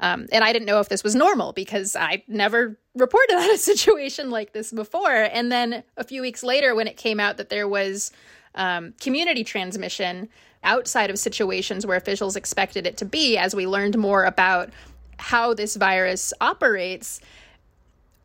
Um, 0.00 0.26
and 0.32 0.42
I 0.42 0.52
didn't 0.52 0.66
know 0.66 0.80
if 0.80 0.88
this 0.88 1.04
was 1.04 1.14
normal 1.14 1.52
because 1.52 1.94
I 1.94 2.24
never 2.26 2.76
reported 2.96 3.34
on 3.38 3.50
a 3.50 3.56
situation 3.56 4.30
like 4.30 4.52
this 4.52 4.72
before. 4.72 5.28
And 5.32 5.52
then 5.52 5.84
a 5.96 6.02
few 6.02 6.20
weeks 6.20 6.42
later, 6.42 6.74
when 6.74 6.88
it 6.88 6.96
came 6.96 7.20
out 7.20 7.36
that 7.36 7.48
there 7.48 7.68
was 7.68 8.10
um, 8.56 8.92
community 9.00 9.44
transmission 9.44 10.28
outside 10.64 11.10
of 11.10 11.18
situations 11.18 11.86
where 11.86 11.96
officials 11.96 12.34
expected 12.34 12.84
it 12.84 12.96
to 12.96 13.04
be, 13.04 13.38
as 13.38 13.54
we 13.54 13.68
learned 13.68 13.96
more 13.96 14.24
about 14.24 14.70
how 15.18 15.54
this 15.54 15.76
virus 15.76 16.32
operates, 16.40 17.20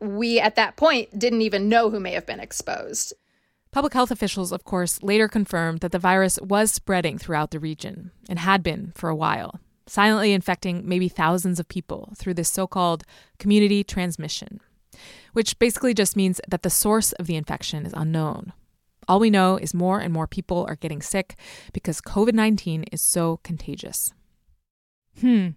we 0.00 0.40
at 0.40 0.56
that 0.56 0.76
point 0.76 1.18
didn't 1.18 1.42
even 1.42 1.68
know 1.68 1.90
who 1.90 2.00
may 2.00 2.12
have 2.12 2.26
been 2.26 2.40
exposed. 2.40 3.14
Public 3.72 3.92
health 3.92 4.10
officials, 4.10 4.52
of 4.52 4.64
course, 4.64 5.02
later 5.02 5.28
confirmed 5.28 5.80
that 5.80 5.92
the 5.92 5.98
virus 5.98 6.38
was 6.40 6.72
spreading 6.72 7.18
throughout 7.18 7.50
the 7.50 7.60
region 7.60 8.10
and 8.28 8.38
had 8.38 8.62
been 8.62 8.92
for 8.94 9.10
a 9.10 9.16
while, 9.16 9.60
silently 9.86 10.32
infecting 10.32 10.88
maybe 10.88 11.08
thousands 11.08 11.60
of 11.60 11.68
people 11.68 12.12
through 12.16 12.34
this 12.34 12.48
so 12.48 12.66
called 12.66 13.04
community 13.38 13.84
transmission, 13.84 14.60
which 15.34 15.58
basically 15.58 15.92
just 15.92 16.16
means 16.16 16.40
that 16.48 16.62
the 16.62 16.70
source 16.70 17.12
of 17.12 17.26
the 17.26 17.36
infection 17.36 17.84
is 17.84 17.92
unknown. 17.94 18.52
All 19.08 19.20
we 19.20 19.30
know 19.30 19.56
is 19.56 19.74
more 19.74 20.00
and 20.00 20.12
more 20.12 20.26
people 20.26 20.64
are 20.68 20.76
getting 20.76 21.02
sick 21.02 21.36
because 21.72 22.00
COVID 22.00 22.32
19 22.32 22.84
is 22.84 23.02
so 23.02 23.40
contagious. 23.44 24.12
Hmm. 25.20 25.50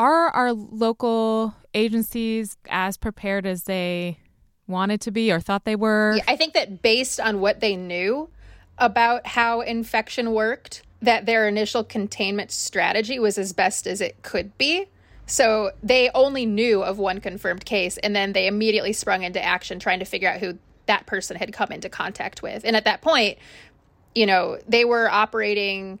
Are 0.00 0.30
our 0.30 0.52
local 0.54 1.54
agencies 1.74 2.56
as 2.70 2.96
prepared 2.96 3.44
as 3.44 3.64
they 3.64 4.18
wanted 4.66 5.02
to 5.02 5.10
be 5.10 5.30
or 5.30 5.40
thought 5.40 5.64
they 5.64 5.76
were. 5.76 6.14
Yeah, 6.16 6.24
I 6.26 6.36
think 6.36 6.54
that 6.54 6.80
based 6.80 7.20
on 7.20 7.40
what 7.40 7.60
they 7.60 7.76
knew 7.76 8.30
about 8.78 9.26
how 9.26 9.60
infection 9.60 10.32
worked, 10.32 10.82
that 11.02 11.26
their 11.26 11.46
initial 11.46 11.84
containment 11.84 12.50
strategy 12.50 13.18
was 13.18 13.36
as 13.36 13.52
best 13.52 13.86
as 13.86 14.00
it 14.00 14.22
could 14.22 14.56
be. 14.56 14.86
So 15.26 15.72
they 15.82 16.10
only 16.14 16.46
knew 16.46 16.82
of 16.82 16.98
one 16.98 17.20
confirmed 17.20 17.64
case 17.64 17.98
and 17.98 18.16
then 18.16 18.32
they 18.32 18.46
immediately 18.46 18.92
sprung 18.92 19.22
into 19.22 19.42
action 19.44 19.78
trying 19.78 19.98
to 19.98 20.04
figure 20.04 20.28
out 20.28 20.40
who 20.40 20.58
that 20.86 21.06
person 21.06 21.36
had 21.36 21.52
come 21.52 21.70
into 21.70 21.88
contact 21.88 22.42
with. 22.42 22.64
And 22.64 22.74
at 22.74 22.84
that 22.84 23.00
point, 23.02 23.38
you 24.14 24.26
know, 24.26 24.58
they 24.66 24.84
were 24.84 25.10
operating 25.10 25.98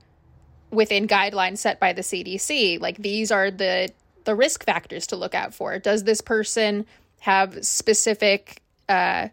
within 0.70 1.06
guidelines 1.06 1.58
set 1.58 1.80
by 1.80 1.92
the 1.92 2.02
CDC. 2.02 2.80
Like 2.80 2.98
these 2.98 3.30
are 3.30 3.50
the 3.50 3.90
the 4.24 4.34
risk 4.34 4.64
factors 4.64 5.06
to 5.08 5.16
look 5.16 5.34
out 5.34 5.54
for. 5.54 5.78
Does 5.78 6.04
this 6.04 6.20
person 6.20 6.86
have 7.20 7.64
specific 7.64 8.62
uh, 8.88 9.28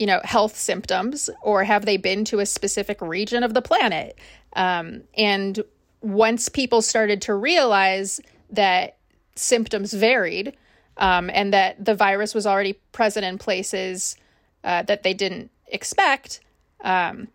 you 0.00 0.06
know 0.06 0.20
health 0.24 0.56
symptoms 0.56 1.30
or 1.42 1.62
have 1.62 1.84
they 1.84 1.96
been 1.96 2.24
to 2.24 2.40
a 2.40 2.46
specific 2.46 3.00
region 3.00 3.42
of 3.44 3.54
the 3.54 3.62
planet 3.62 4.18
um, 4.54 5.02
and 5.16 5.62
once 6.00 6.48
people 6.48 6.82
started 6.82 7.22
to 7.22 7.34
realize 7.34 8.20
that 8.50 8.96
symptoms 9.36 9.92
varied 9.92 10.56
um, 10.96 11.30
and 11.32 11.52
that 11.52 11.82
the 11.84 11.94
virus 11.94 12.34
was 12.34 12.46
already 12.46 12.72
present 12.92 13.24
in 13.24 13.38
places 13.38 14.16
uh, 14.64 14.82
that 14.82 15.02
they 15.02 15.14
didn't 15.14 15.50
expect 15.68 16.40
um, 16.82 17.28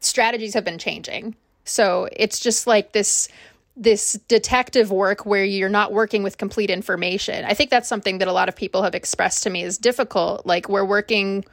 strategies 0.00 0.54
have 0.54 0.64
been 0.64 0.78
changing 0.78 1.36
so 1.64 2.08
it's 2.12 2.38
just 2.38 2.66
like 2.66 2.92
this 2.92 3.28
this 3.76 4.14
detective 4.28 4.90
work 4.90 5.24
where 5.24 5.44
you're 5.44 5.70
not 5.70 5.92
working 5.92 6.22
with 6.22 6.36
complete 6.36 6.68
information. 6.68 7.44
I 7.46 7.54
think 7.54 7.70
that's 7.70 7.88
something 7.88 8.18
that 8.18 8.28
a 8.28 8.32
lot 8.32 8.48
of 8.48 8.56
people 8.56 8.82
have 8.82 8.94
expressed 8.94 9.44
to 9.44 9.50
me 9.50 9.62
is 9.62 9.78
difficult. 9.78 10.44
Like 10.44 10.68
we're 10.68 10.84
working 10.84 11.44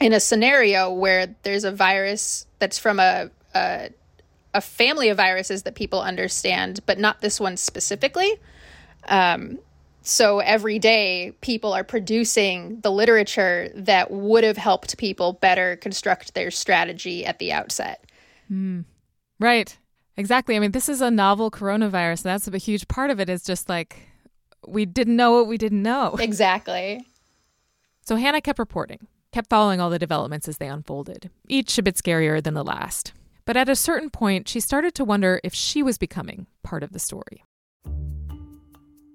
in 0.00 0.12
a 0.12 0.20
scenario 0.20 0.90
where 0.90 1.34
there's 1.42 1.64
a 1.64 1.72
virus 1.72 2.46
that's 2.60 2.78
from 2.78 2.98
a, 2.98 3.30
a 3.54 3.90
a, 4.54 4.60
family 4.60 5.10
of 5.10 5.16
viruses 5.18 5.64
that 5.64 5.74
people 5.74 6.00
understand, 6.00 6.80
but 6.86 6.98
not 6.98 7.20
this 7.20 7.38
one 7.38 7.56
specifically. 7.56 8.32
Um, 9.06 9.58
so 10.02 10.38
every 10.38 10.78
day, 10.78 11.32
people 11.42 11.74
are 11.74 11.84
producing 11.84 12.80
the 12.80 12.90
literature 12.90 13.70
that 13.74 14.10
would 14.10 14.44
have 14.44 14.56
helped 14.56 14.96
people 14.96 15.34
better 15.34 15.76
construct 15.76 16.32
their 16.32 16.50
strategy 16.50 17.26
at 17.26 17.38
the 17.38 17.52
outset. 17.52 18.04
Mm. 18.50 18.84
Right. 19.38 19.76
Exactly. 20.16 20.56
I 20.56 20.58
mean, 20.58 20.72
this 20.72 20.88
is 20.88 21.00
a 21.00 21.10
novel 21.10 21.50
coronavirus. 21.50 22.24
And 22.24 22.32
that's 22.32 22.48
a 22.48 22.58
huge 22.58 22.88
part 22.88 23.10
of 23.10 23.20
it 23.20 23.28
is 23.28 23.42
just 23.44 23.68
like 23.68 24.08
we 24.66 24.84
didn't 24.84 25.16
know 25.16 25.32
what 25.32 25.46
we 25.46 25.56
didn't 25.56 25.82
know. 25.82 26.16
Exactly. 26.20 27.04
So 28.02 28.16
Hannah 28.16 28.40
kept 28.40 28.58
reporting, 28.58 29.06
kept 29.32 29.50
following 29.50 29.80
all 29.80 29.90
the 29.90 29.98
developments 29.98 30.48
as 30.48 30.56
they 30.56 30.66
unfolded, 30.66 31.28
each 31.46 31.76
a 31.76 31.82
bit 31.82 31.94
scarier 31.94 32.42
than 32.42 32.54
the 32.54 32.64
last. 32.64 33.12
But 33.44 33.56
at 33.56 33.68
a 33.68 33.76
certain 33.76 34.08
point, 34.08 34.48
she 34.48 34.60
started 34.60 34.94
to 34.94 35.04
wonder 35.04 35.40
if 35.44 35.52
she 35.52 35.82
was 35.82 35.98
becoming 35.98 36.46
part 36.62 36.82
of 36.82 36.92
the 36.92 36.98
story. 36.98 37.44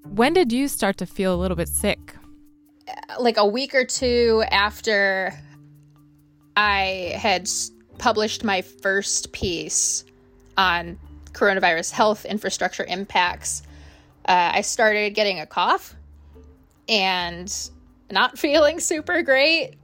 When 0.05 0.33
did 0.33 0.53
you 0.53 0.67
start 0.67 0.97
to 0.97 1.07
feel 1.07 1.33
a 1.33 1.37
little 1.37 1.57
bit 1.57 1.69
sick? 1.69 2.15
Uh, 2.87 3.19
like 3.19 3.37
a 3.37 3.45
week 3.45 3.73
or 3.73 3.83
two 3.83 4.43
after 4.51 5.33
I 6.55 7.13
had 7.15 7.49
published 7.97 8.43
my 8.43 8.61
first 8.61 9.31
piece 9.31 10.03
on 10.57 10.97
coronavirus 11.33 11.91
health 11.91 12.25
infrastructure 12.25 12.85
impacts, 12.85 13.63
uh, 14.25 14.51
I 14.53 14.61
started 14.61 15.13
getting 15.15 15.39
a 15.39 15.45
cough 15.45 15.95
and 16.87 17.53
not 18.11 18.37
feeling 18.37 18.79
super 18.79 19.21
great. 19.21 19.75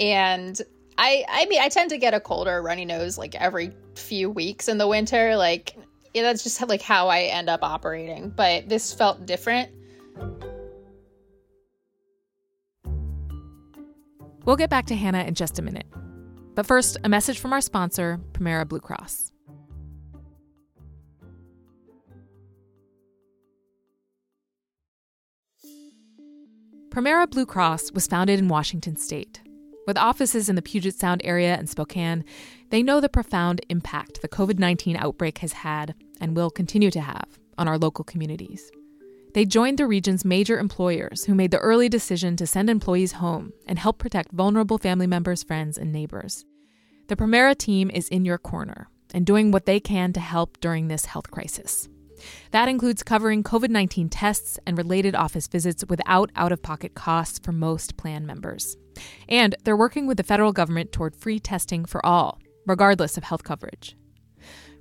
And 0.00 0.60
I, 0.96 1.24
I 1.28 1.46
mean, 1.46 1.60
I 1.60 1.68
tend 1.68 1.90
to 1.90 1.98
get 1.98 2.14
a 2.14 2.20
cold 2.20 2.48
or 2.48 2.62
runny 2.62 2.84
nose 2.84 3.18
like 3.18 3.34
every 3.34 3.72
few 3.94 4.30
weeks 4.30 4.68
in 4.68 4.78
the 4.78 4.86
winter. 4.86 5.36
Like, 5.36 5.76
yeah, 6.14 6.22
that's 6.22 6.42
just 6.42 6.66
like 6.68 6.82
how 6.82 7.08
I 7.08 7.22
end 7.22 7.48
up 7.48 7.62
operating. 7.62 8.30
But 8.30 8.68
this 8.68 8.92
felt 8.92 9.26
different. 9.26 9.70
We'll 14.44 14.56
get 14.56 14.70
back 14.70 14.86
to 14.86 14.96
Hannah 14.96 15.24
in 15.24 15.34
just 15.34 15.58
a 15.58 15.62
minute. 15.62 15.86
But 16.54 16.66
first, 16.66 16.96
a 17.04 17.08
message 17.08 17.38
from 17.38 17.52
our 17.52 17.60
sponsor, 17.60 18.18
Premera 18.32 18.66
Blue 18.66 18.80
Cross. 18.80 19.30
Premera 26.98 27.30
Blue 27.30 27.46
Cross 27.46 27.92
was 27.92 28.08
founded 28.08 28.40
in 28.40 28.48
Washington 28.48 28.96
state. 28.96 29.40
With 29.86 29.96
offices 29.96 30.48
in 30.48 30.56
the 30.56 30.62
Puget 30.62 30.96
Sound 30.96 31.20
area 31.22 31.54
and 31.54 31.70
Spokane, 31.70 32.24
they 32.70 32.82
know 32.82 33.00
the 33.00 33.08
profound 33.08 33.60
impact 33.68 34.20
the 34.20 34.26
COVID 34.26 34.58
19 34.58 34.96
outbreak 34.96 35.38
has 35.38 35.52
had 35.52 35.94
and 36.20 36.34
will 36.34 36.50
continue 36.50 36.90
to 36.90 37.00
have 37.00 37.38
on 37.56 37.68
our 37.68 37.78
local 37.78 38.02
communities. 38.02 38.72
They 39.32 39.44
joined 39.44 39.78
the 39.78 39.86
region's 39.86 40.24
major 40.24 40.58
employers 40.58 41.24
who 41.24 41.36
made 41.36 41.52
the 41.52 41.58
early 41.58 41.88
decision 41.88 42.34
to 42.34 42.48
send 42.48 42.68
employees 42.68 43.12
home 43.12 43.52
and 43.68 43.78
help 43.78 43.98
protect 43.98 44.32
vulnerable 44.32 44.78
family 44.78 45.06
members, 45.06 45.44
friends, 45.44 45.78
and 45.78 45.92
neighbors. 45.92 46.44
The 47.06 47.14
Premera 47.14 47.56
team 47.56 47.90
is 47.90 48.08
in 48.08 48.24
your 48.24 48.38
corner 48.38 48.88
and 49.14 49.24
doing 49.24 49.52
what 49.52 49.66
they 49.66 49.78
can 49.78 50.12
to 50.14 50.20
help 50.20 50.58
during 50.58 50.88
this 50.88 51.04
health 51.04 51.30
crisis. 51.30 51.88
That 52.50 52.68
includes 52.68 53.02
covering 53.02 53.42
COVID 53.42 53.70
19 53.70 54.08
tests 54.08 54.58
and 54.66 54.76
related 54.76 55.14
office 55.14 55.46
visits 55.48 55.84
without 55.88 56.30
out 56.36 56.52
of 56.52 56.62
pocket 56.62 56.94
costs 56.94 57.38
for 57.38 57.52
most 57.52 57.96
plan 57.96 58.26
members. 58.26 58.76
And 59.28 59.54
they're 59.64 59.76
working 59.76 60.06
with 60.06 60.16
the 60.16 60.22
federal 60.22 60.52
government 60.52 60.92
toward 60.92 61.16
free 61.16 61.38
testing 61.38 61.84
for 61.84 62.04
all, 62.04 62.38
regardless 62.66 63.16
of 63.16 63.24
health 63.24 63.44
coverage. 63.44 63.96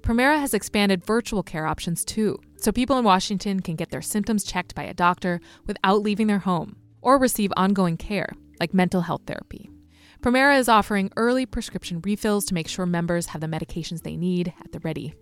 Premera 0.01 0.39
has 0.39 0.53
expanded 0.53 1.05
virtual 1.05 1.43
care 1.43 1.65
options 1.65 2.05
too, 2.05 2.39
so 2.57 2.71
people 2.71 2.97
in 2.97 3.03
Washington 3.03 3.59
can 3.59 3.75
get 3.75 3.89
their 3.89 4.01
symptoms 4.01 4.43
checked 4.43 4.75
by 4.75 4.83
a 4.83 4.93
doctor 4.93 5.41
without 5.65 6.01
leaving 6.01 6.27
their 6.27 6.39
home 6.39 6.77
or 7.01 7.17
receive 7.17 7.51
ongoing 7.57 7.97
care, 7.97 8.29
like 8.59 8.73
mental 8.73 9.01
health 9.01 9.21
therapy. 9.27 9.69
Premera 10.21 10.57
is 10.57 10.69
offering 10.69 11.11
early 11.15 11.45
prescription 11.45 12.01
refills 12.01 12.45
to 12.45 12.53
make 12.53 12.67
sure 12.67 12.85
members 12.85 13.27
have 13.27 13.41
the 13.41 13.47
medications 13.47 14.01
they 14.01 14.17
need 14.17 14.53
at 14.63 14.71
the 14.71 14.79
ready. 14.79 15.13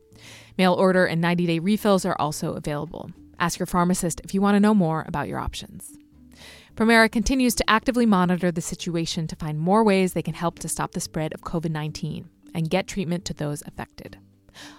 Mail 0.57 0.73
order 0.73 1.05
and 1.05 1.21
90 1.21 1.45
day 1.45 1.59
refills 1.59 2.05
are 2.05 2.15
also 2.19 2.53
available. 2.53 3.11
Ask 3.39 3.59
your 3.59 3.65
pharmacist 3.65 4.21
if 4.23 4.33
you 4.33 4.41
want 4.41 4.55
to 4.55 4.59
know 4.59 4.73
more 4.73 5.03
about 5.07 5.27
your 5.27 5.39
options. 5.39 5.97
Premera 6.75 7.09
continues 7.09 7.55
to 7.55 7.69
actively 7.69 8.05
monitor 8.05 8.51
the 8.51 8.61
situation 8.61 9.27
to 9.27 9.35
find 9.35 9.59
more 9.59 9.83
ways 9.83 10.13
they 10.13 10.21
can 10.21 10.33
help 10.33 10.59
to 10.59 10.67
stop 10.67 10.91
the 10.91 10.99
spread 10.99 11.33
of 11.33 11.41
COVID 11.41 11.71
19 11.71 12.29
and 12.53 12.69
get 12.69 12.87
treatment 12.87 13.25
to 13.25 13.33
those 13.33 13.63
affected. 13.65 14.17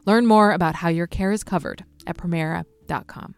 Learn 0.05 0.27
more 0.27 0.53
about 0.53 0.77
how 0.77 0.89
your 0.89 1.07
care 1.07 1.33
is 1.33 1.45
covered 1.45 1.85
at 2.07 2.17
Premera.com. 2.17 3.35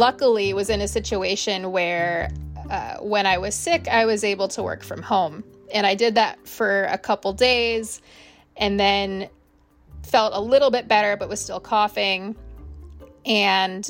luckily 0.00 0.54
was 0.54 0.70
in 0.70 0.80
a 0.80 0.88
situation 0.88 1.72
where 1.72 2.30
uh, 2.70 2.96
when 2.96 3.26
I 3.26 3.36
was 3.36 3.54
sick, 3.54 3.86
I 3.86 4.06
was 4.06 4.24
able 4.24 4.48
to 4.48 4.62
work 4.62 4.82
from 4.82 5.02
home. 5.02 5.44
And 5.74 5.86
I 5.86 5.94
did 5.94 6.14
that 6.14 6.48
for 6.48 6.84
a 6.84 6.96
couple 6.96 7.34
days 7.34 8.00
and 8.56 8.80
then 8.80 9.28
felt 10.02 10.32
a 10.34 10.40
little 10.40 10.70
bit 10.70 10.88
better, 10.88 11.16
but 11.18 11.28
was 11.28 11.38
still 11.38 11.60
coughing. 11.60 12.34
And 13.26 13.88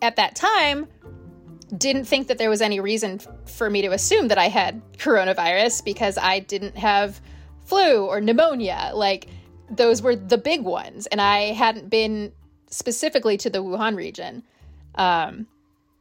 at 0.00 0.14
that 0.16 0.36
time, 0.36 0.86
didn't 1.76 2.04
think 2.04 2.28
that 2.28 2.38
there 2.38 2.48
was 2.48 2.62
any 2.62 2.78
reason 2.78 3.20
for 3.46 3.68
me 3.68 3.82
to 3.82 3.88
assume 3.88 4.28
that 4.28 4.38
I 4.38 4.46
had 4.46 4.80
coronavirus 4.98 5.84
because 5.84 6.16
I 6.18 6.38
didn't 6.38 6.78
have 6.78 7.20
flu 7.64 8.06
or 8.06 8.20
pneumonia. 8.20 8.92
Like, 8.94 9.26
those 9.68 10.02
were 10.02 10.14
the 10.14 10.38
big 10.38 10.62
ones. 10.62 11.06
And 11.08 11.20
I 11.20 11.52
hadn't 11.52 11.90
been 11.90 12.32
specifically 12.70 13.36
to 13.38 13.50
the 13.50 13.58
Wuhan 13.58 13.96
region. 13.96 14.44
Um, 14.94 15.46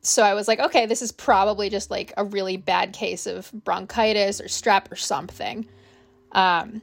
so 0.02 0.24
I 0.24 0.34
was 0.34 0.48
like, 0.48 0.60
okay, 0.60 0.86
this 0.86 1.02
is 1.02 1.12
probably 1.12 1.70
just 1.70 1.92
like 1.92 2.14
a 2.18 2.24
really 2.24 2.58
bad 2.58 2.94
case 2.94 3.28
of 3.28 3.52
bronchitis 3.52 4.42
or 4.42 4.46
strep 4.46 4.92
or 4.92 4.96
something. 4.96 5.68
Um, 6.32 6.82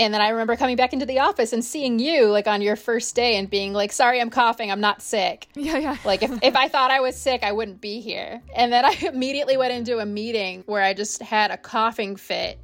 and 0.00 0.12
then 0.12 0.20
I 0.20 0.30
remember 0.30 0.56
coming 0.56 0.76
back 0.76 0.92
into 0.92 1.06
the 1.06 1.20
office 1.20 1.52
and 1.52 1.64
seeing 1.64 1.98
you 1.98 2.26
like 2.26 2.48
on 2.48 2.62
your 2.62 2.74
first 2.74 3.14
day 3.14 3.36
and 3.36 3.48
being 3.48 3.72
like, 3.72 3.92
sorry, 3.92 4.20
I'm 4.20 4.30
coughing. 4.30 4.70
I'm 4.70 4.80
not 4.80 5.02
sick. 5.02 5.46
Yeah, 5.54 5.78
yeah. 5.78 5.96
Like 6.04 6.22
if, 6.22 6.30
if 6.42 6.56
I 6.56 6.68
thought 6.68 6.90
I 6.90 7.00
was 7.00 7.16
sick, 7.16 7.44
I 7.44 7.52
wouldn't 7.52 7.80
be 7.80 8.00
here. 8.00 8.42
And 8.56 8.72
then 8.72 8.84
I 8.84 8.96
immediately 9.02 9.56
went 9.56 9.72
into 9.72 9.98
a 9.98 10.06
meeting 10.06 10.64
where 10.66 10.82
I 10.82 10.94
just 10.94 11.22
had 11.22 11.50
a 11.50 11.56
coughing 11.56 12.16
fit 12.16 12.58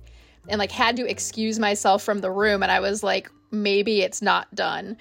and 0.49 0.59
like 0.59 0.73
had 0.73 0.97
to 0.97 1.09
excuse 1.09 1.59
myself 1.59 2.03
from 2.03 2.21
the 2.21 2.31
room. 2.31 2.63
And 2.63 2.73
I 2.73 2.81
was 2.81 3.03
like, 3.03 3.31
maybe 3.51 4.03
it's 4.03 4.23
not 4.23 4.53
done. 4.55 4.97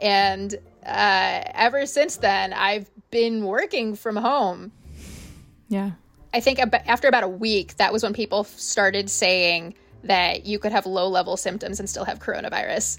And 0.00 0.54
uh, 0.84 1.42
ever 1.54 1.86
since 1.86 2.16
then, 2.16 2.52
I've 2.52 2.90
been 3.10 3.44
working 3.44 3.94
from 3.94 4.16
home. 4.16 4.72
Yeah. 5.68 5.92
I 6.32 6.40
think 6.40 6.58
ab- 6.58 6.74
after 6.86 7.08
about 7.08 7.24
a 7.24 7.28
week, 7.28 7.76
that 7.76 7.92
was 7.92 8.02
when 8.02 8.12
people 8.12 8.44
started 8.44 9.08
saying 9.08 9.74
that 10.04 10.46
you 10.46 10.58
could 10.58 10.72
have 10.72 10.86
low 10.86 11.08
level 11.08 11.36
symptoms 11.36 11.80
and 11.80 11.88
still 11.88 12.04
have 12.04 12.18
coronavirus. 12.20 12.98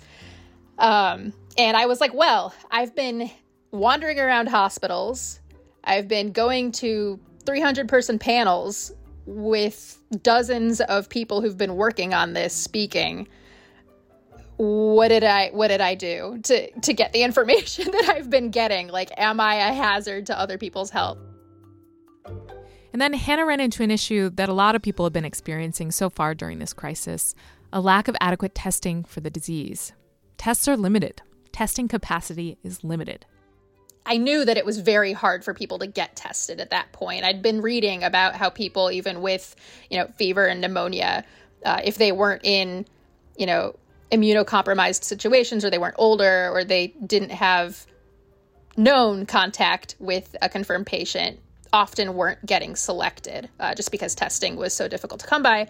Um, 0.77 1.33
and 1.57 1.77
I 1.77 1.85
was 1.85 2.01
like, 2.01 2.13
well, 2.13 2.53
I've 2.71 2.95
been 2.95 3.29
wandering 3.71 4.19
around 4.19 4.47
hospitals, 4.47 5.39
I've 5.83 6.07
been 6.07 6.31
going 6.31 6.71
to 6.73 7.19
300 7.45 7.87
person 7.87 8.19
panels 8.19 8.91
with 9.25 10.01
dozens 10.23 10.81
of 10.81 11.07
people 11.09 11.41
who've 11.41 11.57
been 11.57 11.75
working 11.75 12.13
on 12.13 12.33
this 12.33 12.53
speaking 12.53 13.27
what 14.59 15.07
did 15.07 15.23
I 15.23 15.51
what 15.51 15.69
did 15.69 15.79
I 15.79 15.95
do 15.95 16.37
to 16.43 16.71
to 16.81 16.93
get 16.93 17.13
the 17.13 17.23
information 17.23 17.89
that 17.91 18.09
I've 18.09 18.29
been 18.29 18.51
getting? 18.51 18.89
Like, 18.89 19.09
am 19.17 19.39
I 19.39 19.55
a 19.55 19.73
hazard 19.73 20.25
to 20.25 20.37
other 20.37 20.57
people's 20.57 20.89
health? 20.89 21.17
And 22.91 23.01
then 23.01 23.13
Hannah 23.13 23.45
ran 23.45 23.61
into 23.61 23.83
an 23.83 23.91
issue 23.91 24.29
that 24.31 24.49
a 24.49 24.53
lot 24.53 24.75
of 24.75 24.81
people 24.81 25.05
have 25.05 25.13
been 25.13 25.23
experiencing 25.23 25.91
so 25.91 26.09
far 26.09 26.35
during 26.35 26.59
this 26.59 26.73
crisis 26.73 27.35
a 27.71 27.79
lack 27.79 28.07
of 28.07 28.17
adequate 28.19 28.53
testing 28.53 29.03
for 29.05 29.21
the 29.21 29.29
disease. 29.29 29.93
Tests 30.37 30.67
are 30.67 30.75
limited, 30.75 31.21
testing 31.53 31.87
capacity 31.87 32.57
is 32.61 32.83
limited. 32.83 33.25
I 34.05 34.17
knew 34.17 34.43
that 34.43 34.57
it 34.57 34.65
was 34.65 34.79
very 34.79 35.13
hard 35.13 35.45
for 35.45 35.53
people 35.53 35.79
to 35.79 35.87
get 35.87 36.15
tested 36.15 36.59
at 36.59 36.71
that 36.71 36.91
point. 36.91 37.23
I'd 37.23 37.41
been 37.41 37.61
reading 37.61 38.03
about 38.03 38.35
how 38.35 38.49
people, 38.49 38.91
even 38.91 39.21
with, 39.21 39.55
you 39.89 39.99
know, 39.99 40.07
fever 40.17 40.47
and 40.47 40.59
pneumonia, 40.59 41.23
uh, 41.63 41.79
if 41.83 41.97
they 41.97 42.11
weren't 42.11 42.43
in, 42.43 42.87
you 43.37 43.45
know, 43.45 43.75
immunocompromised 44.11 45.03
situations 45.03 45.63
or 45.63 45.69
they 45.69 45.77
weren't 45.77 45.95
older 45.97 46.49
or 46.51 46.63
they 46.63 46.87
didn't 47.05 47.31
have 47.31 47.85
known 48.77 49.25
contact 49.25 49.95
with 49.99 50.35
a 50.41 50.49
confirmed 50.49 50.85
patient 50.85 51.39
often 51.71 52.15
weren't 52.15 52.43
getting 52.45 52.75
selected 52.75 53.49
uh, 53.59 53.75
just 53.75 53.91
because 53.91 54.15
testing 54.15 54.55
was 54.55 54.73
so 54.73 54.87
difficult 54.87 55.21
to 55.21 55.27
come 55.27 55.43
by. 55.43 55.67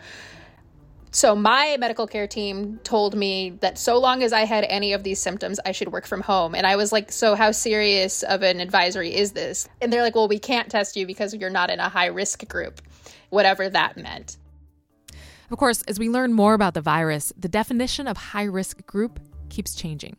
So, 1.12 1.36
my 1.36 1.76
medical 1.80 2.06
care 2.06 2.28
team 2.28 2.80
told 2.84 3.16
me 3.16 3.58
that 3.62 3.80
so 3.80 3.98
long 3.98 4.22
as 4.22 4.32
I 4.32 4.42
had 4.42 4.64
any 4.66 4.94
of 4.94 5.04
these 5.04 5.20
symptoms, 5.20 5.60
I 5.66 5.72
should 5.72 5.92
work 5.92 6.06
from 6.06 6.22
home. 6.22 6.54
And 6.54 6.68
I 6.68 6.76
was 6.76 6.92
like, 6.92 7.12
So, 7.12 7.34
how 7.34 7.52
serious 7.52 8.22
of 8.22 8.44
an 8.44 8.60
advisory 8.60 9.16
is 9.16 9.32
this? 9.32 9.68
And 9.82 9.92
they're 9.92 10.04
like, 10.04 10.14
Well, 10.14 10.28
we 10.28 10.38
can't 10.38 10.70
test 10.70 10.96
you 10.96 11.08
because 11.08 11.34
you're 11.34 11.50
not 11.50 11.72
in 11.72 11.80
a 11.80 11.90
high 11.90 12.08
risk 12.08 12.48
group, 12.48 12.80
whatever 13.32 13.68
that 13.70 13.98
meant. 13.98 14.38
Of 15.52 15.58
course, 15.58 15.82
as 15.84 15.98
we 15.98 16.10
learn 16.10 16.34
more 16.34 16.54
about 16.54 16.76
the 16.76 16.82
virus, 16.82 17.34
the 17.38 17.50
definition 17.50 18.08
of 18.08 18.18
high 18.18 18.44
risk 18.44 18.86
group 18.86 19.20
keeps 19.50 19.74
changing. 19.74 20.16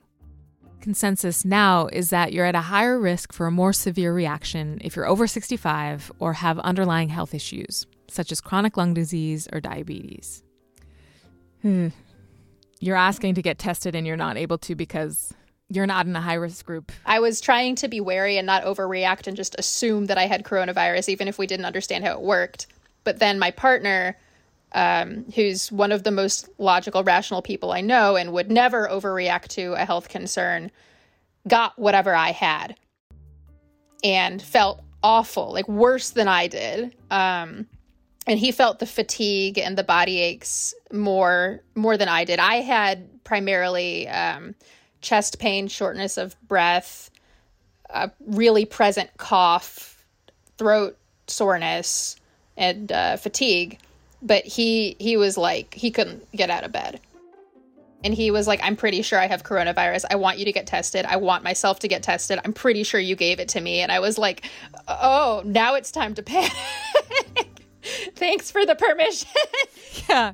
Consensus 0.81 1.45
now 1.45 1.87
is 1.89 2.11
that 2.11 2.33
you're 2.33 2.47
at 2.47 2.55
a 2.55 2.63
higher 2.63 2.99
risk 2.99 3.33
for 3.33 3.47
a 3.47 3.51
more 3.51 3.73
severe 3.73 4.13
reaction 4.13 4.79
if 4.83 4.97
you're 4.97 5.07
over 5.07 5.27
65 5.27 6.11
or 6.19 6.33
have 6.33 6.59
underlying 6.61 7.11
health 7.11 7.35
issues, 7.35 7.87
such 8.09 8.33
as 8.33 8.41
chronic 8.41 8.77
lung 8.77 8.95
disease 8.95 9.47
or 9.53 9.61
diabetes. 9.61 10.43
Hmm. 11.63 11.89
you're 12.81 12.97
asking 12.97 13.35
to 13.35 13.43
get 13.43 13.59
tested 13.59 13.95
and 13.95 14.07
you're 14.07 14.17
not 14.17 14.39
able 14.39 14.57
to 14.57 14.75
because 14.75 15.35
you're 15.69 15.87
not 15.87 16.07
in 16.07 16.17
a 16.17 16.21
high 16.23 16.35
risk 16.35 16.65
group. 16.65 16.91
I 17.05 17.21
was 17.21 17.43
trying 17.43 17.75
to 17.77 17.89
be 17.89 18.01
wary 18.01 18.39
and 18.39 18.47
not 18.47 18.65
overreact 18.65 19.27
and 19.27 19.37
just 19.37 19.55
assume 19.59 20.07
that 20.07 20.17
I 20.17 20.27
had 20.27 20.43
coronavirus, 20.43 21.11
even 21.11 21.29
if 21.29 21.39
we 21.39 21.47
didn't 21.47 21.67
understand 21.67 22.05
how 22.05 22.13
it 22.13 22.23
worked. 22.23 22.67
But 23.05 23.19
then 23.19 23.39
my 23.39 23.51
partner, 23.51 24.17
um, 24.73 25.25
who's 25.35 25.71
one 25.73 25.93
of 25.93 26.05
the 26.05 26.11
most 26.11 26.49
logical, 26.59 27.03
rational 27.03 27.43
people 27.43 27.73
I 27.73 27.81
know 27.81 28.17
and 28.17 28.33
would 28.33 28.51
never 28.51 28.89
overreact 28.89 29.49
to 29.49 29.75
a 29.75 29.85
health 29.85 30.09
concern, 30.09 30.71
got 31.49 31.79
whatever 31.79 32.15
I 32.15 32.31
had 32.33 32.77
and 34.05 34.41
felt 34.41 34.83
awful, 35.03 35.53
like 35.53 35.69
worse 35.69 36.11
than 36.11 36.29
I 36.29 36.47
did. 36.47 36.95
Um, 37.11 37.67
and 38.27 38.39
he 38.39 38.53
felt 38.53 38.79
the 38.79 38.87
fatigue 38.87 39.59
and 39.59 39.77
the 39.77 39.85
body 39.85 40.21
aches 40.21 40.75
more 40.93 41.63
more 41.75 41.97
than 41.97 42.09
I 42.09 42.25
did. 42.25 42.39
I 42.39 42.57
had 42.57 43.25
primarily 43.25 44.07
um, 44.09 44.55
chest 45.01 45.39
pain, 45.39 45.69
shortness 45.69 46.17
of 46.17 46.37
breath, 46.47 47.11
a 47.89 48.11
really 48.27 48.65
present 48.65 49.11
cough, 49.17 50.05
throat 50.59 50.97
soreness, 51.27 52.17
and 52.57 52.93
uh, 52.93 53.17
fatigue 53.17 53.79
but 54.23 54.45
he 54.45 54.97
he 54.99 55.17
was 55.17 55.37
like 55.37 55.75
he 55.75 55.91
couldn't 55.91 56.31
get 56.33 56.51
out 56.51 56.65
of 56.65 56.73
bed. 56.73 57.01
And 58.03 58.15
he 58.15 58.31
was 58.31 58.47
like 58.47 58.61
i'm 58.63 58.77
pretty 58.77 59.03
sure 59.03 59.19
i 59.19 59.27
have 59.27 59.43
coronavirus. 59.43 60.05
I 60.11 60.17
want 60.17 60.39
you 60.39 60.45
to 60.45 60.53
get 60.53 60.67
tested. 60.67 61.05
I 61.07 61.17
want 61.17 61.45
myself 61.45 61.79
to 61.81 61.89
get 61.89 62.03
tested. 62.03 62.39
I'm 62.45 62.53
pretty 62.53 62.83
sure 62.83 63.01
you 63.01 63.17
gave 63.17 63.41
it 63.41 63.49
to 63.51 63.61
me. 63.61 63.81
And 63.81 63.93
i 63.93 64.01
was 64.01 64.19
like 64.19 64.49
oh 64.89 65.43
now 65.45 65.75
it's 65.75 65.91
time 65.91 66.15
to 66.15 66.23
panic. 66.23 66.53
Thanks 68.15 68.51
for 68.51 68.65
the 68.67 68.75
permission. 68.75 69.29
Yeah. 70.09 70.33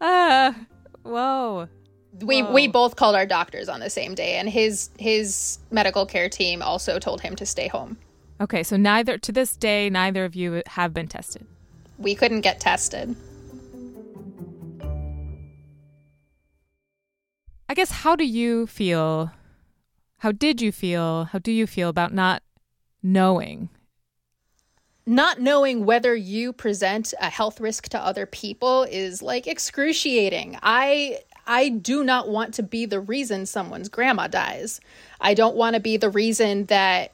Uh 0.00 0.52
whoa. 1.02 1.68
We 2.20 2.42
we 2.42 2.68
both 2.68 2.96
called 2.96 3.14
our 3.14 3.26
doctors 3.26 3.68
on 3.68 3.80
the 3.80 3.90
same 3.90 4.14
day 4.14 4.36
and 4.36 4.48
his 4.48 4.90
his 4.98 5.58
medical 5.70 6.06
care 6.06 6.28
team 6.28 6.62
also 6.62 6.98
told 6.98 7.20
him 7.20 7.36
to 7.36 7.46
stay 7.46 7.68
home. 7.68 7.98
Okay 8.40 8.62
so 8.62 8.76
neither 8.76 9.18
to 9.18 9.32
this 9.32 9.56
day 9.56 9.90
neither 9.90 10.24
of 10.24 10.34
you 10.34 10.62
have 10.66 10.94
been 10.94 11.08
tested 11.08 11.46
we 12.02 12.14
couldn't 12.14 12.42
get 12.42 12.60
tested. 12.60 13.16
I 17.68 17.74
guess 17.74 17.90
how 17.90 18.16
do 18.16 18.24
you 18.24 18.66
feel? 18.66 19.30
How 20.18 20.30
did 20.30 20.60
you 20.60 20.72
feel? 20.72 21.24
How 21.24 21.38
do 21.38 21.50
you 21.50 21.66
feel 21.66 21.88
about 21.88 22.12
not 22.12 22.42
knowing? 23.02 23.70
Not 25.06 25.40
knowing 25.40 25.84
whether 25.84 26.14
you 26.14 26.52
present 26.52 27.14
a 27.20 27.30
health 27.30 27.60
risk 27.60 27.88
to 27.88 27.98
other 27.98 28.26
people 28.26 28.84
is 28.84 29.22
like 29.22 29.46
excruciating. 29.46 30.58
I 30.62 31.20
I 31.46 31.70
do 31.70 32.04
not 32.04 32.28
want 32.28 32.54
to 32.54 32.62
be 32.62 32.86
the 32.86 33.00
reason 33.00 33.46
someone's 33.46 33.88
grandma 33.88 34.28
dies. 34.28 34.80
I 35.20 35.34
don't 35.34 35.56
want 35.56 35.74
to 35.74 35.80
be 35.80 35.96
the 35.96 36.10
reason 36.10 36.66
that 36.66 37.12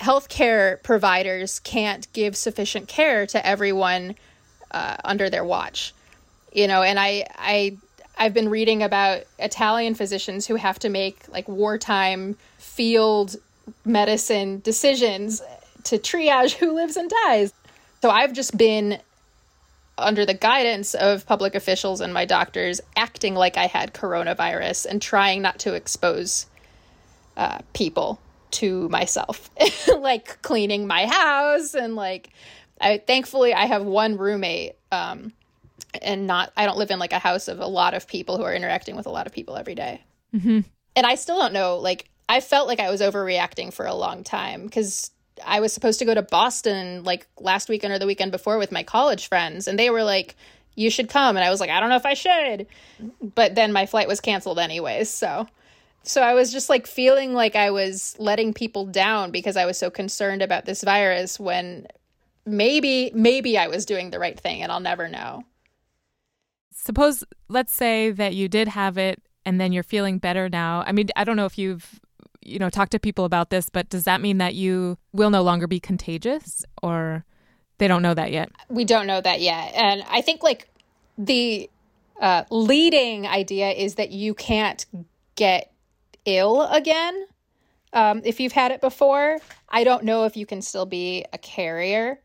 healthcare 0.00 0.82
providers 0.82 1.58
can't 1.60 2.10
give 2.12 2.36
sufficient 2.36 2.88
care 2.88 3.26
to 3.26 3.46
everyone 3.46 4.14
uh, 4.70 4.96
under 5.04 5.30
their 5.30 5.44
watch. 5.44 5.94
You 6.52 6.68
know, 6.68 6.82
and 6.82 6.98
I 6.98 7.26
I 7.36 7.76
I've 8.18 8.34
been 8.34 8.48
reading 8.48 8.82
about 8.82 9.22
Italian 9.38 9.94
physicians 9.94 10.46
who 10.46 10.56
have 10.56 10.78
to 10.80 10.88
make 10.88 11.28
like 11.28 11.48
wartime 11.48 12.36
field 12.58 13.36
medicine 13.84 14.60
decisions 14.60 15.42
to 15.84 15.98
triage 15.98 16.52
who 16.52 16.74
lives 16.74 16.96
and 16.96 17.10
dies. 17.26 17.52
So 18.02 18.10
I've 18.10 18.32
just 18.32 18.56
been 18.56 19.00
under 19.98 20.26
the 20.26 20.34
guidance 20.34 20.94
of 20.94 21.26
public 21.26 21.54
officials 21.54 22.00
and 22.00 22.12
my 22.12 22.24
doctors 22.24 22.80
acting 22.96 23.34
like 23.34 23.56
I 23.56 23.66
had 23.66 23.94
coronavirus 23.94 24.86
and 24.86 25.00
trying 25.00 25.40
not 25.40 25.58
to 25.60 25.74
expose 25.74 26.46
uh, 27.36 27.58
people 27.72 28.20
to 28.56 28.88
myself, 28.88 29.50
like 29.98 30.40
cleaning 30.42 30.86
my 30.86 31.06
house 31.06 31.74
and 31.74 31.94
like 31.94 32.30
I 32.80 32.98
thankfully 32.98 33.54
I 33.54 33.66
have 33.66 33.84
one 33.84 34.16
roommate 34.16 34.76
um 34.92 35.32
and 36.02 36.26
not 36.26 36.52
I 36.56 36.66
don't 36.66 36.78
live 36.78 36.90
in 36.90 36.98
like 36.98 37.12
a 37.12 37.18
house 37.18 37.48
of 37.48 37.60
a 37.60 37.66
lot 37.66 37.94
of 37.94 38.06
people 38.06 38.36
who 38.36 38.44
are 38.44 38.54
interacting 38.54 38.96
with 38.96 39.06
a 39.06 39.10
lot 39.10 39.26
of 39.26 39.32
people 39.32 39.56
every 39.56 39.74
day. 39.74 40.02
Mm-hmm. 40.34 40.60
And 40.94 41.06
I 41.06 41.14
still 41.14 41.38
don't 41.38 41.52
know 41.52 41.76
like 41.78 42.08
I 42.28 42.40
felt 42.40 42.66
like 42.66 42.80
I 42.80 42.90
was 42.90 43.00
overreacting 43.00 43.72
for 43.72 43.86
a 43.86 43.94
long 43.94 44.24
time 44.24 44.68
cuz 44.68 45.10
I 45.44 45.60
was 45.60 45.72
supposed 45.72 45.98
to 45.98 46.04
go 46.04 46.14
to 46.14 46.22
Boston 46.22 47.04
like 47.04 47.26
last 47.38 47.68
weekend 47.68 47.92
or 47.92 47.98
the 47.98 48.06
weekend 48.06 48.32
before 48.32 48.58
with 48.58 48.72
my 48.72 48.82
college 48.82 49.28
friends, 49.28 49.68
and 49.68 49.78
they 49.78 49.90
were 49.90 50.02
like, 50.02 50.34
"You 50.74 50.88
should 50.88 51.10
come," 51.10 51.36
and 51.36 51.44
I 51.44 51.50
was 51.50 51.60
like, 51.60 51.68
"I 51.68 51.78
don't 51.78 51.90
know 51.90 51.96
if 51.96 52.06
I 52.06 52.14
should," 52.14 52.66
but 53.34 53.54
then 53.54 53.72
my 53.72 53.84
flight 53.84 54.08
was 54.08 54.20
canceled 54.20 54.58
anyways, 54.58 55.10
so. 55.10 55.46
So 56.06 56.22
I 56.22 56.34
was 56.34 56.52
just 56.52 56.68
like 56.68 56.86
feeling 56.86 57.34
like 57.34 57.56
I 57.56 57.70
was 57.70 58.14
letting 58.18 58.54
people 58.54 58.86
down 58.86 59.30
because 59.30 59.56
I 59.56 59.66
was 59.66 59.76
so 59.76 59.90
concerned 59.90 60.40
about 60.40 60.64
this 60.64 60.82
virus 60.82 61.38
when 61.38 61.86
maybe 62.44 63.10
maybe 63.14 63.58
I 63.58 63.66
was 63.66 63.84
doing 63.84 64.10
the 64.10 64.18
right 64.18 64.38
thing 64.38 64.62
and 64.62 64.70
I'll 64.70 64.80
never 64.80 65.08
know. 65.08 65.42
Suppose 66.72 67.24
let's 67.48 67.74
say 67.74 68.12
that 68.12 68.34
you 68.34 68.48
did 68.48 68.68
have 68.68 68.96
it 68.96 69.20
and 69.44 69.60
then 69.60 69.72
you're 69.72 69.82
feeling 69.82 70.18
better 70.18 70.48
now. 70.48 70.84
I 70.86 70.92
mean, 70.92 71.08
I 71.16 71.24
don't 71.24 71.36
know 71.36 71.46
if 71.46 71.58
you've 71.58 72.00
you 72.46 72.58
know, 72.58 72.70
talk 72.70 72.90
to 72.90 72.98
people 72.98 73.24
about 73.24 73.50
this, 73.50 73.68
but 73.68 73.88
does 73.88 74.04
that 74.04 74.20
mean 74.20 74.38
that 74.38 74.54
you 74.54 74.98
will 75.12 75.30
no 75.30 75.42
longer 75.42 75.66
be 75.66 75.80
contagious 75.80 76.64
or 76.82 77.24
they 77.78 77.88
don't 77.88 78.02
know 78.02 78.14
that 78.14 78.32
yet? 78.32 78.50
We 78.68 78.84
don't 78.84 79.06
know 79.06 79.20
that 79.20 79.40
yet. 79.40 79.74
And 79.74 80.04
I 80.08 80.20
think 80.22 80.42
like 80.42 80.68
the 81.18 81.68
uh, 82.20 82.44
leading 82.50 83.26
idea 83.26 83.70
is 83.70 83.96
that 83.96 84.12
you 84.12 84.32
can't 84.34 84.86
get 85.34 85.72
ill 86.26 86.62
again 86.62 87.26
um, 87.92 88.22
if 88.24 88.40
you've 88.40 88.52
had 88.52 88.72
it 88.72 88.80
before. 88.80 89.38
I 89.68 89.84
don't 89.84 90.04
know 90.04 90.24
if 90.24 90.36
you 90.36 90.46
can 90.46 90.62
still 90.62 90.86
be 90.86 91.24
a 91.32 91.38
carrier. 91.38 92.20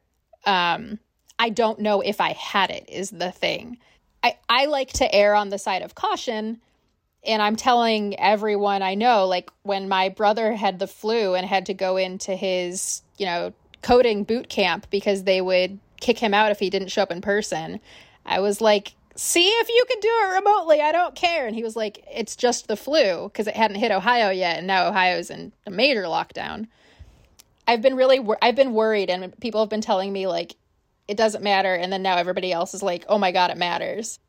Um, 0.46 1.00
I 1.40 1.50
don't 1.50 1.80
know 1.80 2.02
if 2.02 2.20
I 2.22 2.34
had 2.34 2.70
it, 2.70 2.86
is 2.90 3.10
the 3.10 3.32
thing. 3.32 3.78
I, 4.24 4.38
I 4.50 4.66
like 4.66 4.92
to 4.94 5.14
err 5.14 5.34
on 5.34 5.50
the 5.50 5.58
side 5.58 5.82
of 5.82 5.96
caution 5.96 6.60
and 7.24 7.42
I'm 7.42 7.56
telling 7.56 8.20
everyone 8.20 8.82
I 8.82 8.96
know, 8.96 9.28
like 9.28 9.52
when 9.64 9.88
my 9.88 10.10
brother 10.10 10.54
had 10.54 10.80
the 10.80 10.88
flu 10.88 11.36
and 11.36 11.46
had 11.46 11.68
to 11.68 11.74
go 11.74 11.98
into 11.98 12.36
his, 12.36 13.04
you 13.18 13.26
know, 13.26 13.54
coding 13.82 14.24
boot 14.24 14.50
camp 14.50 14.88
because 14.90 15.24
they 15.24 15.42
would 15.42 15.80
kick 16.00 16.18
him 16.18 16.34
out 16.34 16.52
if 16.52 16.60
he 16.60 16.70
didn't 16.70 16.90
show 16.90 17.04
up 17.04 17.12
in 17.12 17.22
person. 17.22 17.80
I 18.26 18.40
was 18.40 18.60
like, 18.60 18.94
see 19.16 19.48
if 19.48 19.70
you 19.70 19.84
can 19.88 20.00
do 20.00 20.08
it 20.08 20.36
remotely. 20.36 20.82
I 20.82 20.92
don't 20.92 21.16
care. 21.16 21.48
And 21.48 21.56
he 21.56 21.64
was 21.64 21.76
like, 21.76 22.04
it's 22.14 22.36
just 22.36 22.68
the 22.68 22.78
flu 22.78 23.26
because 23.26 23.48
it 23.48 23.56
hadn't 23.56 23.78
hit 23.78 23.92
Ohio 23.92 24.30
yet. 24.30 24.58
And 24.58 24.68
now 24.68 24.88
Ohio's 24.88 25.30
in 25.30 25.52
a 25.66 25.72
major 25.72 26.04
lockdown. 26.04 26.68
I've 27.68 27.82
been 27.82 27.96
really, 27.96 28.20
wor- 28.20 28.38
I've 28.42 28.56
been 28.56 28.74
worried 28.74 29.10
and 29.10 29.38
people 29.40 29.62
have 29.62 29.70
been 29.70 29.82
telling 29.82 30.12
me 30.12 30.28
like, 30.28 30.56
it 31.08 31.18
doesn't 31.18 31.44
matter. 31.44 31.74
And 31.76 31.92
then 31.92 32.02
now 32.02 32.18
everybody 32.18 32.52
else 32.52 32.74
is 32.74 32.82
like, 32.82 33.06
oh 33.10 33.18
my 33.18 33.32
God, 33.32 33.52
it 33.52 33.58
matters. 33.58 34.20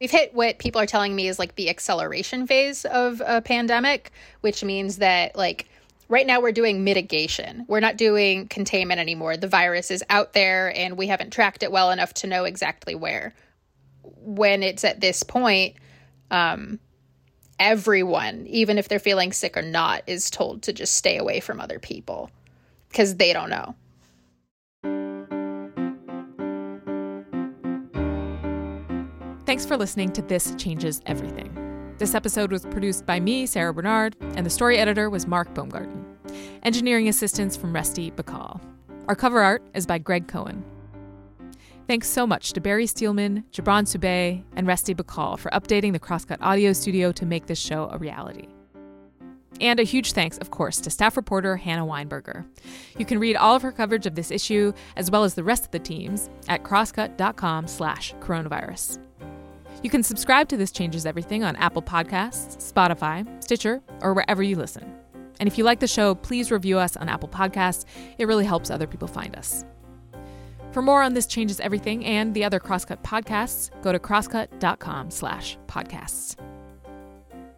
We've 0.00 0.10
hit 0.10 0.34
what 0.34 0.58
people 0.58 0.80
are 0.80 0.86
telling 0.86 1.14
me 1.14 1.28
is 1.28 1.38
like 1.38 1.54
the 1.54 1.70
acceleration 1.70 2.46
phase 2.46 2.84
of 2.84 3.22
a 3.24 3.40
pandemic, 3.40 4.10
which 4.40 4.64
means 4.64 4.98
that 4.98 5.36
like 5.36 5.68
right 6.08 6.26
now 6.26 6.40
we're 6.40 6.52
doing 6.52 6.84
mitigation. 6.84 7.64
We're 7.68 7.80
not 7.80 7.96
doing 7.96 8.48
containment 8.48 9.00
anymore. 9.00 9.36
The 9.36 9.48
virus 9.48 9.90
is 9.90 10.04
out 10.10 10.32
there 10.32 10.76
and 10.76 10.96
we 10.96 11.06
haven't 11.06 11.32
tracked 11.32 11.62
it 11.62 11.72
well 11.72 11.90
enough 11.90 12.14
to 12.14 12.26
know 12.26 12.44
exactly 12.44 12.94
where. 12.94 13.34
When 14.02 14.62
it's 14.62 14.84
at 14.84 15.00
this 15.00 15.22
point, 15.22 15.76
um, 16.30 16.78
everyone, 17.58 18.46
even 18.48 18.78
if 18.78 18.88
they're 18.88 18.98
feeling 18.98 19.32
sick 19.32 19.56
or 19.56 19.62
not, 19.62 20.02
is 20.06 20.30
told 20.30 20.62
to 20.62 20.72
just 20.72 20.96
stay 20.96 21.18
away 21.18 21.40
from 21.40 21.60
other 21.60 21.78
people 21.78 22.30
because 22.88 23.16
they 23.16 23.32
don't 23.32 23.50
know. 23.50 23.74
Thanks 29.44 29.66
for 29.66 29.76
listening 29.76 30.12
to 30.12 30.22
This 30.22 30.54
Changes 30.54 31.02
Everything. 31.06 31.94
This 31.98 32.14
episode 32.14 32.50
was 32.50 32.62
produced 32.62 33.06
by 33.06 33.20
me, 33.20 33.44
Sarah 33.46 33.74
Bernard, 33.74 34.16
and 34.34 34.46
the 34.46 34.50
story 34.50 34.78
editor 34.78 35.10
was 35.10 35.26
Mark 35.26 35.52
Baumgarten. 35.54 36.04
Engineering 36.62 37.08
assistance 37.08 37.56
from 37.56 37.72
Rusty 37.72 38.10
Bacall. 38.12 38.60
Our 39.08 39.14
cover 39.14 39.40
art 39.40 39.62
is 39.74 39.86
by 39.86 39.98
Greg 39.98 40.26
Cohen. 40.26 40.64
Thanks 41.88 42.08
so 42.08 42.26
much 42.26 42.52
to 42.52 42.60
Barry 42.60 42.86
Steelman, 42.86 43.44
Jabran 43.52 43.84
Subay, 43.84 44.44
and 44.54 44.66
Resty 44.66 44.94
Bakal 44.94 45.38
for 45.38 45.50
updating 45.50 45.92
the 45.92 46.00
Crosscut 46.00 46.38
audio 46.40 46.72
studio 46.72 47.10
to 47.12 47.26
make 47.26 47.46
this 47.46 47.58
show 47.58 47.88
a 47.90 47.98
reality. 47.98 48.46
And 49.60 49.78
a 49.78 49.84
huge 49.84 50.12
thanks, 50.12 50.38
of 50.38 50.50
course, 50.50 50.80
to 50.80 50.90
staff 50.90 51.16
reporter 51.16 51.56
Hannah 51.56 51.84
Weinberger. 51.84 52.46
You 52.98 53.04
can 53.04 53.18
read 53.18 53.36
all 53.36 53.54
of 53.54 53.62
her 53.62 53.72
coverage 53.72 54.06
of 54.06 54.14
this 54.14 54.30
issue, 54.30 54.72
as 54.96 55.10
well 55.10 55.24
as 55.24 55.34
the 55.34 55.44
rest 55.44 55.64
of 55.64 55.70
the 55.72 55.78
teams, 55.78 56.30
at 56.48 56.62
crosscut.com 56.62 57.66
slash 57.66 58.14
coronavirus. 58.14 58.98
You 59.82 59.90
can 59.90 60.02
subscribe 60.02 60.48
to 60.48 60.56
This 60.56 60.70
Changes 60.70 61.04
Everything 61.04 61.42
on 61.44 61.56
Apple 61.56 61.82
Podcasts, 61.82 62.72
Spotify, 62.72 63.26
Stitcher, 63.42 63.82
or 64.00 64.14
wherever 64.14 64.42
you 64.42 64.56
listen. 64.56 64.94
And 65.40 65.48
if 65.48 65.58
you 65.58 65.64
like 65.64 65.80
the 65.80 65.88
show, 65.88 66.14
please 66.14 66.50
review 66.52 66.78
us 66.78 66.96
on 66.96 67.08
Apple 67.08 67.28
Podcasts. 67.28 67.84
It 68.18 68.26
really 68.26 68.44
helps 68.44 68.70
other 68.70 68.86
people 68.86 69.08
find 69.08 69.34
us. 69.36 69.64
For 70.72 70.80
more 70.80 71.02
on 71.02 71.12
This 71.12 71.26
Changes 71.26 71.60
Everything 71.60 72.02
and 72.06 72.32
the 72.32 72.44
other 72.44 72.58
Crosscut 72.58 73.02
podcasts, 73.02 73.70
go 73.82 73.92
to 73.92 73.98
crosscut.com 73.98 75.10
slash 75.10 75.58
podcasts. 75.66 76.36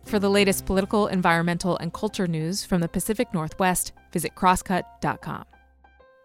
For 0.05 0.19
the 0.19 0.29
latest 0.29 0.67
political, 0.67 1.07
environmental, 1.07 1.77
and 1.79 1.93
culture 1.93 2.27
news 2.27 2.65
from 2.65 2.81
the 2.81 2.89
Pacific 2.89 3.33
Northwest, 3.33 3.93
visit 4.13 4.35
crosscut.com. 4.35 5.45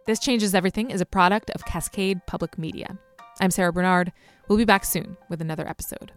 This 0.07 0.19
Changes 0.19 0.55
Everything 0.55 0.89
is 0.89 0.99
a 0.99 1.05
product 1.05 1.51
of 1.51 1.63
Cascade 1.65 2.25
Public 2.25 2.57
Media. 2.57 2.97
I'm 3.39 3.51
Sarah 3.51 3.71
Bernard. 3.71 4.11
We'll 4.47 4.57
be 4.57 4.65
back 4.65 4.83
soon 4.83 5.15
with 5.29 5.41
another 5.41 5.67
episode. 5.67 6.11